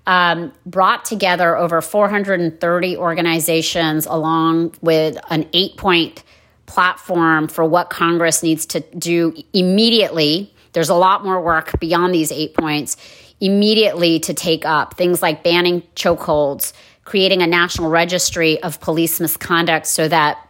[0.08, 6.24] Um, brought together over 430 organizations along with an eight point
[6.66, 10.52] platform for what Congress needs to do immediately.
[10.74, 12.98] There's a lot more work beyond these eight points
[13.42, 16.72] immediately to take up things like banning chokeholds,
[17.04, 20.48] creating a national registry of police misconduct so that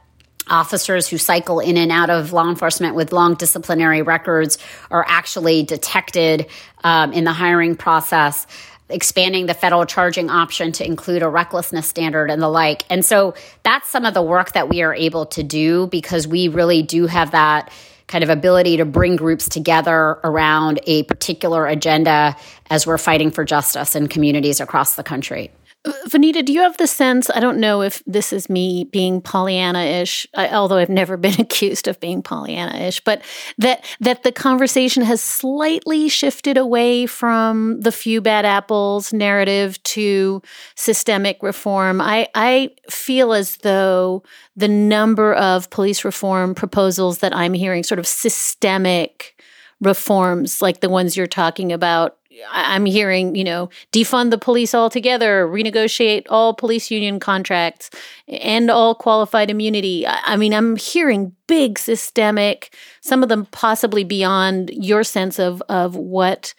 [0.50, 4.58] officers who cycle in and out of law enforcement with long disciplinary records
[4.89, 6.46] are actually detected
[6.84, 8.46] um, in the hiring process
[8.89, 12.84] expanding the federal charging option to include a recklessness standard and the like.
[12.89, 13.34] And so
[13.64, 17.08] that's some of the work that we are able to do because we really do
[17.08, 17.72] have that
[18.12, 22.36] kind of ability to bring groups together around a particular agenda
[22.70, 25.49] as we're fighting for justice in communities across the country.
[25.84, 27.32] Vanita, do you have the sense?
[27.34, 31.99] I don't know if this is me being Pollyanna-ish, although I've never been accused of
[31.99, 33.23] being Pollyanna-ish, but
[33.57, 40.43] that that the conversation has slightly shifted away from the few bad apples narrative to
[40.75, 41.99] systemic reform.
[41.99, 44.21] I I feel as though
[44.55, 49.36] the number of police reform proposals that I'm hearing, sort of systemic
[49.79, 52.17] reforms like the ones you're talking about
[52.49, 57.89] I'm hearing, you know, defund the police altogether, renegotiate all police union contracts,
[58.27, 60.05] and all qualified immunity.
[60.07, 65.95] I mean, I'm hearing big systemic, some of them possibly beyond your sense of of
[65.95, 66.53] what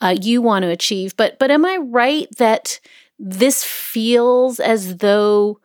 [0.00, 1.16] uh, you want to achieve.
[1.16, 2.80] But but am I right that
[3.18, 5.60] this feels as though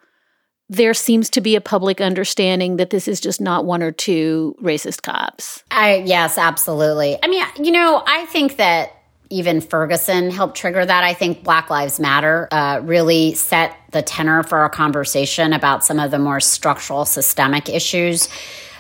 [0.70, 4.56] there seems to be a public understanding that this is just not one or two
[4.62, 5.64] racist cops?
[5.70, 7.20] I yes, absolutely.
[7.22, 8.94] I mean, you know, I think that
[9.32, 11.04] even Ferguson helped trigger that.
[11.04, 16.00] I think Black Lives Matter uh, really set the tenor for our conversation about some
[16.00, 18.30] of the more structural, systemic issues.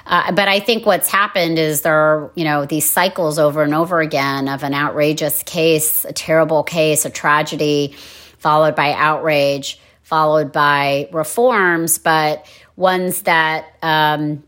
[0.06, 3.74] Uh, but I think what's happened is there are, you know, these cycles over and
[3.74, 7.95] over again of an outrageous case, a terrible case, a tragedy,
[8.38, 12.45] followed by outrage, followed by reforms, but
[12.76, 14.43] ones that um,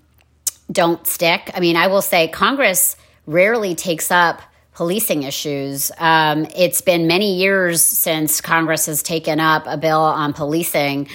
[0.72, 1.52] don't stick.
[1.54, 4.42] I mean, I will say Congress rarely takes up
[4.74, 5.92] policing issues.
[5.98, 11.08] Um, it's been many years since Congress has taken up a bill on policing.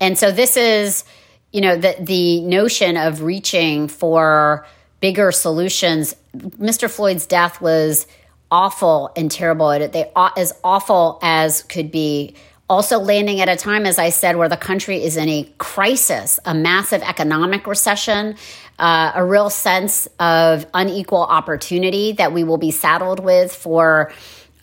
[0.00, 1.04] And so this is,
[1.52, 4.66] you know, the, the notion of reaching for
[5.00, 6.14] bigger solutions.
[6.36, 6.90] Mr.
[6.90, 8.06] Floyd's death was
[8.50, 9.70] awful and terrible.
[9.70, 12.34] They, as awful as could be.
[12.70, 16.38] Also, landing at a time, as I said, where the country is in a crisis,
[16.44, 18.36] a massive economic recession,
[18.78, 24.12] uh, a real sense of unequal opportunity that we will be saddled with for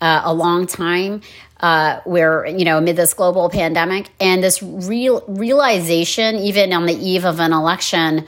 [0.00, 1.20] uh, a long time.
[1.58, 6.92] Uh, where you know amid this global pandemic and this real realization, even on the
[6.92, 8.26] eve of an election,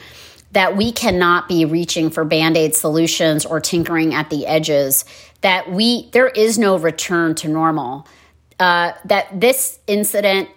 [0.53, 5.05] that we cannot be reaching for band-aid solutions or tinkering at the edges.
[5.43, 8.07] That we there is no return to normal.
[8.61, 10.49] Uh, that this incident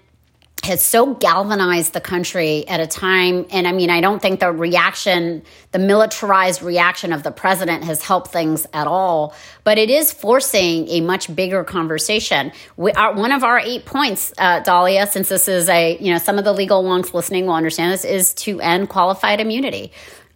[0.63, 3.47] has so galvanized the country at a time.
[3.49, 5.41] And I mean, I don't think the reaction,
[5.71, 9.33] the militarized reaction of the president has helped things at all,
[9.63, 12.51] but it is forcing a much bigger conversation.
[12.77, 16.19] We are, one of our eight points, uh, Dahlia, since this is a, you know,
[16.19, 19.91] some of the legal wonks listening will understand this, is to end qualified immunity.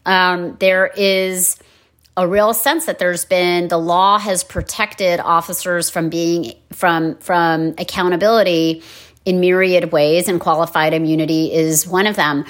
[0.06, 1.58] um, there is
[2.18, 7.76] a real sense that there's been the law has protected officers from being from from
[7.78, 8.84] accountability
[9.26, 12.46] in myriad ways, and qualified immunity is one of them.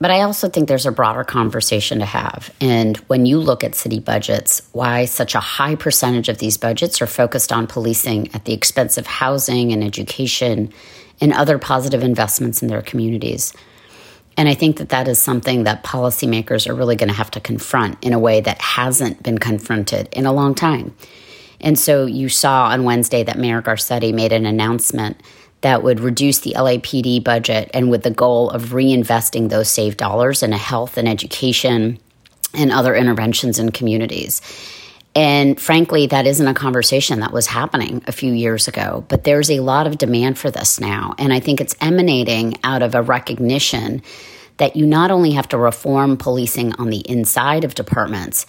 [0.00, 2.54] But I also think there's a broader conversation to have.
[2.60, 7.02] And when you look at city budgets, why such a high percentage of these budgets
[7.02, 10.72] are focused on policing at the expense of housing and education
[11.20, 13.52] and other positive investments in their communities.
[14.38, 17.40] And I think that that is something that policymakers are really going to have to
[17.40, 20.94] confront in a way that hasn't been confronted in a long time.
[21.60, 25.20] And so you saw on Wednesday that Mayor Garcetti made an announcement
[25.62, 30.44] that would reduce the LAPD budget and with the goal of reinvesting those saved dollars
[30.44, 31.98] in health and education
[32.54, 34.40] and other interventions in communities.
[35.14, 39.50] And frankly, that isn't a conversation that was happening a few years ago, but there's
[39.50, 41.14] a lot of demand for this now.
[41.18, 44.02] And I think it's emanating out of a recognition
[44.58, 48.46] that you not only have to reform policing on the inside of departments,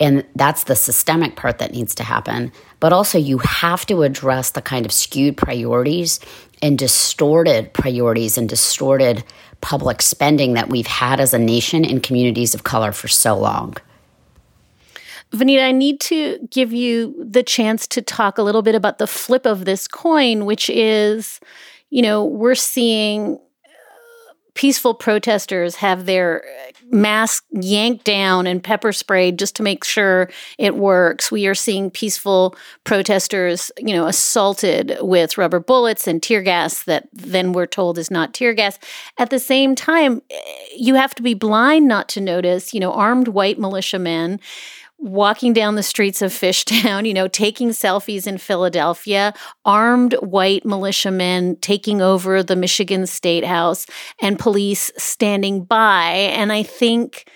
[0.00, 2.50] and that's the systemic part that needs to happen,
[2.80, 6.18] but also you have to address the kind of skewed priorities
[6.60, 9.22] and distorted priorities and distorted
[9.60, 13.76] public spending that we've had as a nation in communities of color for so long.
[15.32, 19.06] Vanita, I need to give you the chance to talk a little bit about the
[19.06, 21.40] flip of this coin, which is,
[21.90, 28.92] you know, we're seeing uh, peaceful protesters have their uh, mask yanked down and pepper
[28.92, 30.28] sprayed just to make sure
[30.58, 31.32] it works.
[31.32, 32.54] We are seeing peaceful
[32.84, 38.10] protesters, you know, assaulted with rubber bullets and tear gas that then we're told is
[38.10, 38.78] not tear gas.
[39.16, 40.40] At the same time, eh,
[40.76, 44.38] you have to be blind not to notice, you know, armed white militiamen
[45.02, 49.34] walking down the streets of Fishtown, you know, taking selfies in Philadelphia,
[49.64, 53.86] armed white militiamen taking over the Michigan State House,
[54.20, 56.30] and police standing by.
[56.32, 57.28] And I think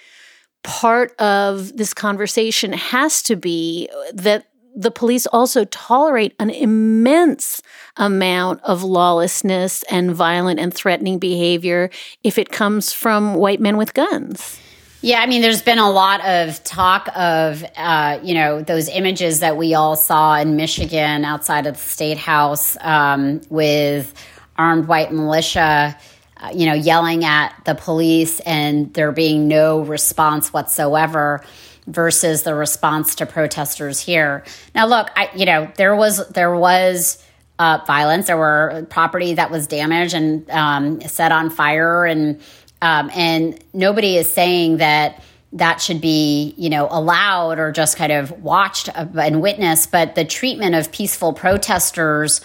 [0.62, 4.46] part of this conversation has to be that
[4.78, 7.62] the police also tolerate an immense
[7.96, 11.88] amount of lawlessness and violent and threatening behavior
[12.22, 14.60] if it comes from white men with guns.
[15.02, 19.40] Yeah, I mean, there's been a lot of talk of, uh, you know, those images
[19.40, 24.14] that we all saw in Michigan outside of the state house um, with
[24.56, 25.96] armed white militia,
[26.38, 31.44] uh, you know, yelling at the police and there being no response whatsoever
[31.86, 34.44] versus the response to protesters here.
[34.74, 37.22] Now, look, I, you know, there was there was
[37.58, 38.26] uh, violence.
[38.26, 42.40] There were property that was damaged and um, set on fire and
[42.86, 45.20] um, and nobody is saying that
[45.52, 49.90] that should be, you know, allowed or just kind of watched and witnessed.
[49.90, 52.40] But the treatment of peaceful protesters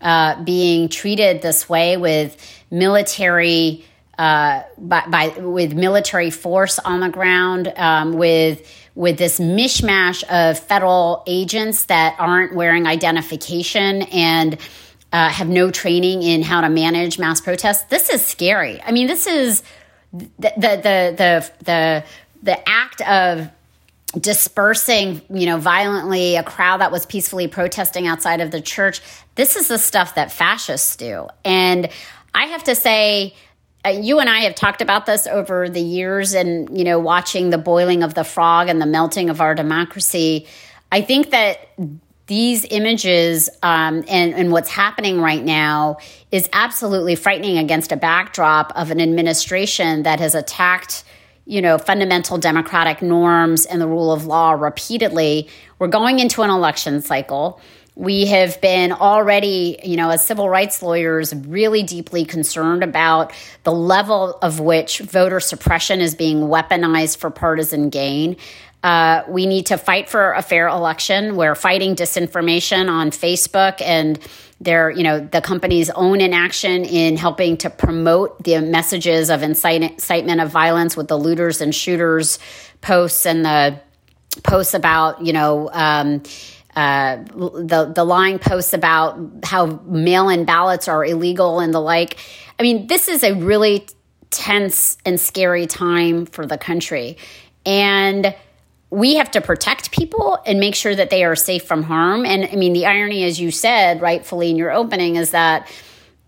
[0.00, 2.36] uh, being treated this way with
[2.70, 3.84] military,
[4.18, 10.56] uh, by, by, with military force on the ground, um, with with this mishmash of
[10.56, 14.56] federal agents that aren't wearing identification and
[15.12, 17.82] uh, have no training in how to manage mass protests.
[17.84, 18.80] This is scary.
[18.82, 19.64] I mean, this is
[20.14, 22.04] the the the the
[22.42, 23.50] the, act of
[24.18, 29.00] dispersing, you know, violently a crowd that was peacefully protesting outside of the church.
[29.34, 31.26] This is the stuff that fascists do.
[31.44, 31.88] And
[32.32, 33.34] I have to say,
[33.84, 37.50] uh, you and I have talked about this over the years and, you know, watching
[37.50, 40.46] the boiling of the frog and the melting of our democracy.
[40.92, 41.68] I think that
[42.26, 45.98] these images um, and, and what's happening right now
[46.30, 51.04] is absolutely frightening against a backdrop of an administration that has attacked
[51.46, 55.46] you know fundamental democratic norms and the rule of law repeatedly
[55.78, 57.60] we're going into an election cycle
[57.96, 63.72] we have been already, you know, as civil rights lawyers, really deeply concerned about the
[63.72, 68.36] level of which voter suppression is being weaponized for partisan gain.
[68.84, 71.36] Uh, we need to fight for a fair election.
[71.36, 74.18] We're fighting disinformation on Facebook and
[74.60, 80.40] their, you know, the company's own inaction in helping to promote the messages of incitement
[80.42, 82.38] of violence with the looters and shooters
[82.82, 83.80] posts and the
[84.42, 86.22] posts about, you know, um,
[86.76, 92.18] uh, the the lying posts about how mail-in ballots are illegal and the like.
[92.58, 93.86] I mean, this is a really
[94.28, 97.16] tense and scary time for the country,
[97.64, 98.34] and
[98.90, 102.24] we have to protect people and make sure that they are safe from harm.
[102.24, 105.70] And I mean, the irony, as you said rightfully in your opening, is that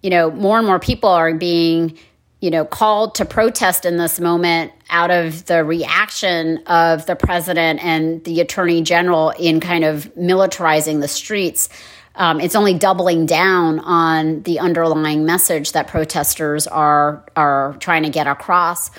[0.02, 1.96] you know more and more people are being
[2.40, 7.82] you know called to protest in this moment out of the reaction of the president
[7.82, 11.68] and the attorney general in kind of militarizing the streets.
[12.14, 18.10] Um, it's only doubling down on the underlying message that protesters are are trying to
[18.10, 18.90] get across.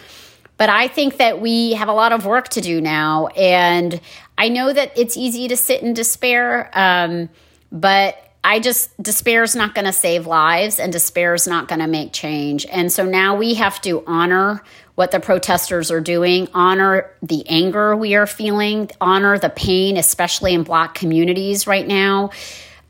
[0.58, 3.28] But I think that we have a lot of work to do now.
[3.28, 4.02] And
[4.38, 7.30] I know that it's easy to sit in despair, um,
[7.72, 11.80] but I just, despair is not going to save lives and despair is not going
[11.80, 12.66] to make change.
[12.68, 14.64] And so now we have to honor
[14.96, 20.54] what the protesters are doing, honor the anger we are feeling, honor the pain, especially
[20.54, 22.32] in Black communities right now,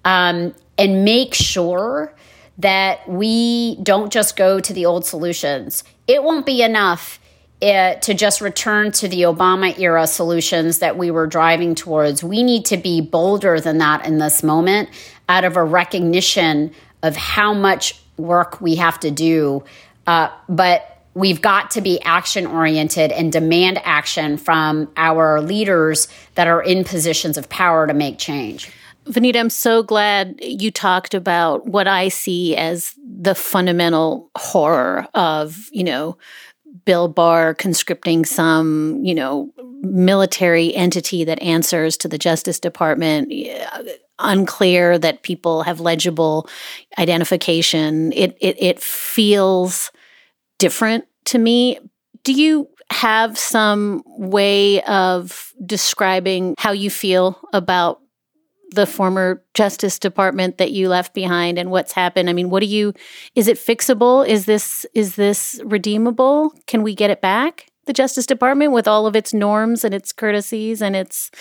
[0.05, 2.13] um, and make sure
[2.59, 5.83] that we don't just go to the old solutions.
[6.07, 7.19] It won't be enough
[7.61, 12.23] uh, to just return to the Obama era solutions that we were driving towards.
[12.23, 14.89] We need to be bolder than that in this moment
[15.27, 16.71] out of a recognition
[17.03, 19.63] of how much work we have to do.
[20.05, 26.47] Uh, but we've got to be action oriented and demand action from our leaders that
[26.47, 28.71] are in positions of power to make change.
[29.05, 35.69] Vanita, I'm so glad you talked about what I see as the fundamental horror of,
[35.71, 36.17] you know,
[36.85, 39.51] Bill Barr conscripting some, you know,
[39.81, 43.31] military entity that answers to the Justice Department.
[44.19, 46.49] Unclear that people have legible
[46.97, 48.11] identification.
[48.13, 49.91] It it, it feels
[50.57, 51.79] different to me.
[52.23, 58.01] Do you have some way of describing how you feel about
[58.71, 62.29] the former Justice Department that you left behind and what's happened?
[62.29, 62.93] I mean, what do you
[63.35, 64.27] is it fixable?
[64.27, 66.53] Is this is this redeemable?
[66.65, 67.67] Can we get it back?
[67.85, 71.31] The Justice Department with all of its norms and its courtesies and its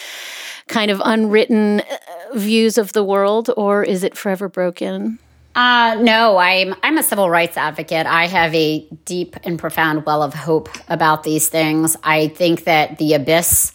[0.68, 5.18] kind of unwritten uh, views of the world or is it forever broken?
[5.56, 8.06] Uh, no, I'm I'm a civil rights advocate.
[8.06, 11.96] I have a deep and profound well of hope about these things.
[12.04, 13.72] I think that the abyss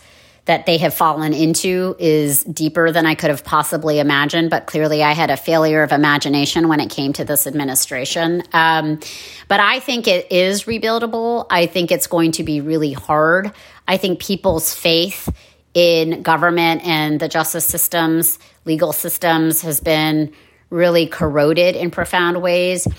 [0.52, 4.49] that they have fallen into is deeper than I could have possibly imagined.
[4.49, 8.43] But clearly, I had a failure of imagination when it came to this administration.
[8.52, 8.99] Um,
[9.47, 11.45] but I think it is rebuildable.
[11.49, 13.54] I think it's going to be really hard.
[13.88, 15.30] I think people's faith
[15.74, 20.34] in government and the justice systems, legal systems, has been
[20.70, 22.89] really corroded in profound ways.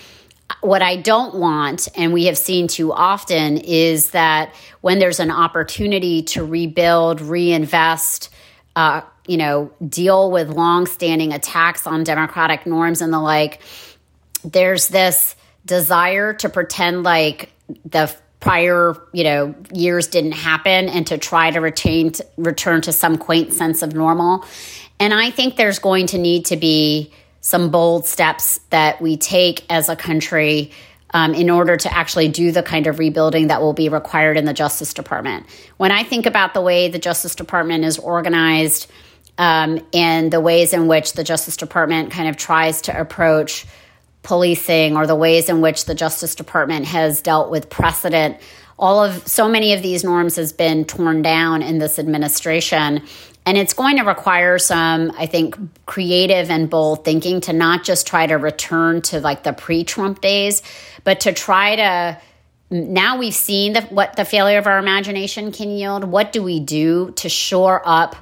[0.60, 5.30] What I don't want, and we have seen too often, is that when there's an
[5.30, 8.30] opportunity to rebuild, reinvest,
[8.76, 13.60] uh, you know, deal with longstanding attacks on democratic norms and the like,
[14.44, 17.52] there's this desire to pretend like
[17.84, 22.92] the prior you know years didn't happen and to try to retain to return to
[22.92, 24.44] some quaint sense of normal.
[24.98, 27.12] And i think there's going to need to be
[27.42, 30.70] some bold steps that we take as a country
[31.10, 34.46] um, in order to actually do the kind of rebuilding that will be required in
[34.46, 35.44] the Justice Department.
[35.76, 38.90] When I think about the way the Justice Department is organized
[39.36, 43.66] um, and the ways in which the Justice Department kind of tries to approach
[44.22, 48.38] policing or the ways in which the Justice Department has dealt with precedent,
[48.78, 53.02] all of so many of these norms has been torn down in this administration
[53.44, 58.06] and it's going to require some, I think, creative and bold thinking to not just
[58.06, 60.62] try to return to like the pre Trump days,
[61.04, 62.20] but to try to.
[62.70, 66.04] Now we've seen the, what the failure of our imagination can yield.
[66.04, 68.16] What do we do to shore up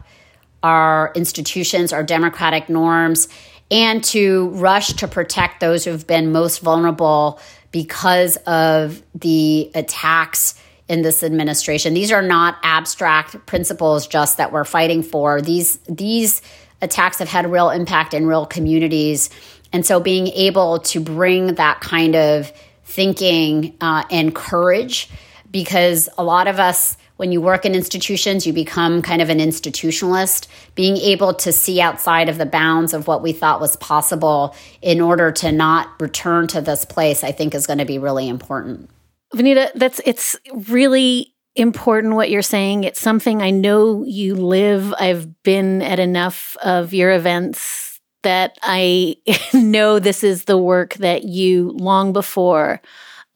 [0.62, 3.28] our institutions, our democratic norms,
[3.70, 7.38] and to rush to protect those who've been most vulnerable
[7.70, 10.60] because of the attacks?
[10.90, 11.94] In this administration.
[11.94, 15.40] These are not abstract principles just that we're fighting for.
[15.40, 16.42] These these
[16.82, 19.30] attacks have had real impact in real communities.
[19.72, 22.52] And so being able to bring that kind of
[22.84, 25.08] thinking uh, and courage,
[25.52, 29.38] because a lot of us, when you work in institutions, you become kind of an
[29.38, 30.48] institutionalist.
[30.74, 35.00] Being able to see outside of the bounds of what we thought was possible in
[35.00, 38.90] order to not return to this place, I think is going to be really important.
[39.34, 42.84] Vanita, that's it's really important what you're saying.
[42.84, 44.94] It's something I know you live.
[44.98, 49.16] I've been at enough of your events that I
[49.54, 52.80] know this is the work that you long before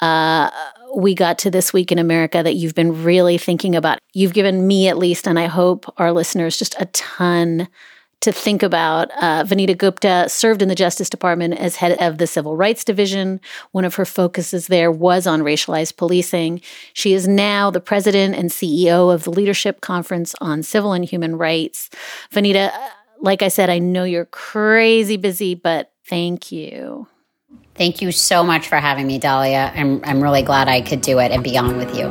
[0.01, 0.51] uh,
[0.97, 3.99] we got to this week in America that you've been really thinking about.
[4.13, 7.69] You've given me at least, and I hope our listeners just a ton
[8.21, 9.11] to think about.
[9.21, 13.41] Uh, Vanita Gupta served in the Justice Department as head of the Civil Rights Division.
[13.73, 16.61] One of her focuses there was on racialized policing.
[16.93, 21.37] She is now the president and CEO of the Leadership Conference on Civil and Human
[21.37, 21.91] Rights.
[22.33, 22.73] Vanita,
[23.21, 27.07] like I said, I know you're crazy busy, but thank you.
[27.75, 29.73] Thank you so much for having me, Dahlia.
[29.75, 32.07] I'm, I'm really glad I could do it and be on with you.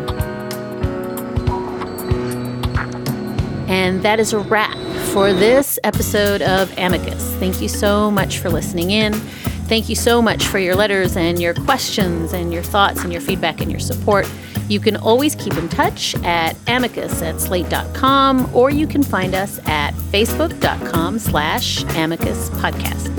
[3.68, 4.76] And that is a wrap
[5.14, 7.36] for this episode of Amicus.
[7.36, 9.14] Thank you so much for listening in.
[9.14, 13.22] Thank you so much for your letters and your questions and your thoughts and your
[13.22, 14.28] feedback and your support.
[14.68, 19.60] You can always keep in touch at amicus at slate.com or you can find us
[19.66, 23.14] at facebook.com slash amicus podcast.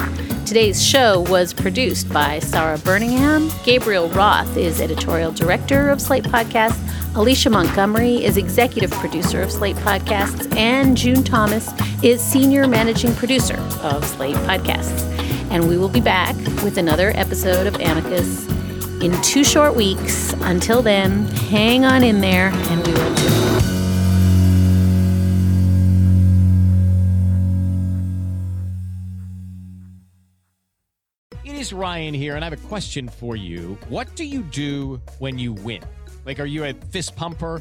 [0.47, 3.51] Today's show was produced by Sarah Birmingham.
[3.65, 6.79] Gabriel Roth is editorial director of Slate Podcasts.
[7.17, 10.55] Alicia Montgomery is executive producer of Slate Podcasts.
[10.57, 11.71] And June Thomas
[12.03, 15.03] is senior managing producer of Slate Podcasts.
[15.51, 18.47] And we will be back with another episode of Amicus
[19.05, 20.33] in two short weeks.
[20.41, 23.29] Until then, hang on in there, and we will do.
[31.45, 33.77] It is Ryan here, and I have a question for you.
[33.91, 35.83] What do you do when you win?
[36.25, 37.61] Like, are you a fist pumper?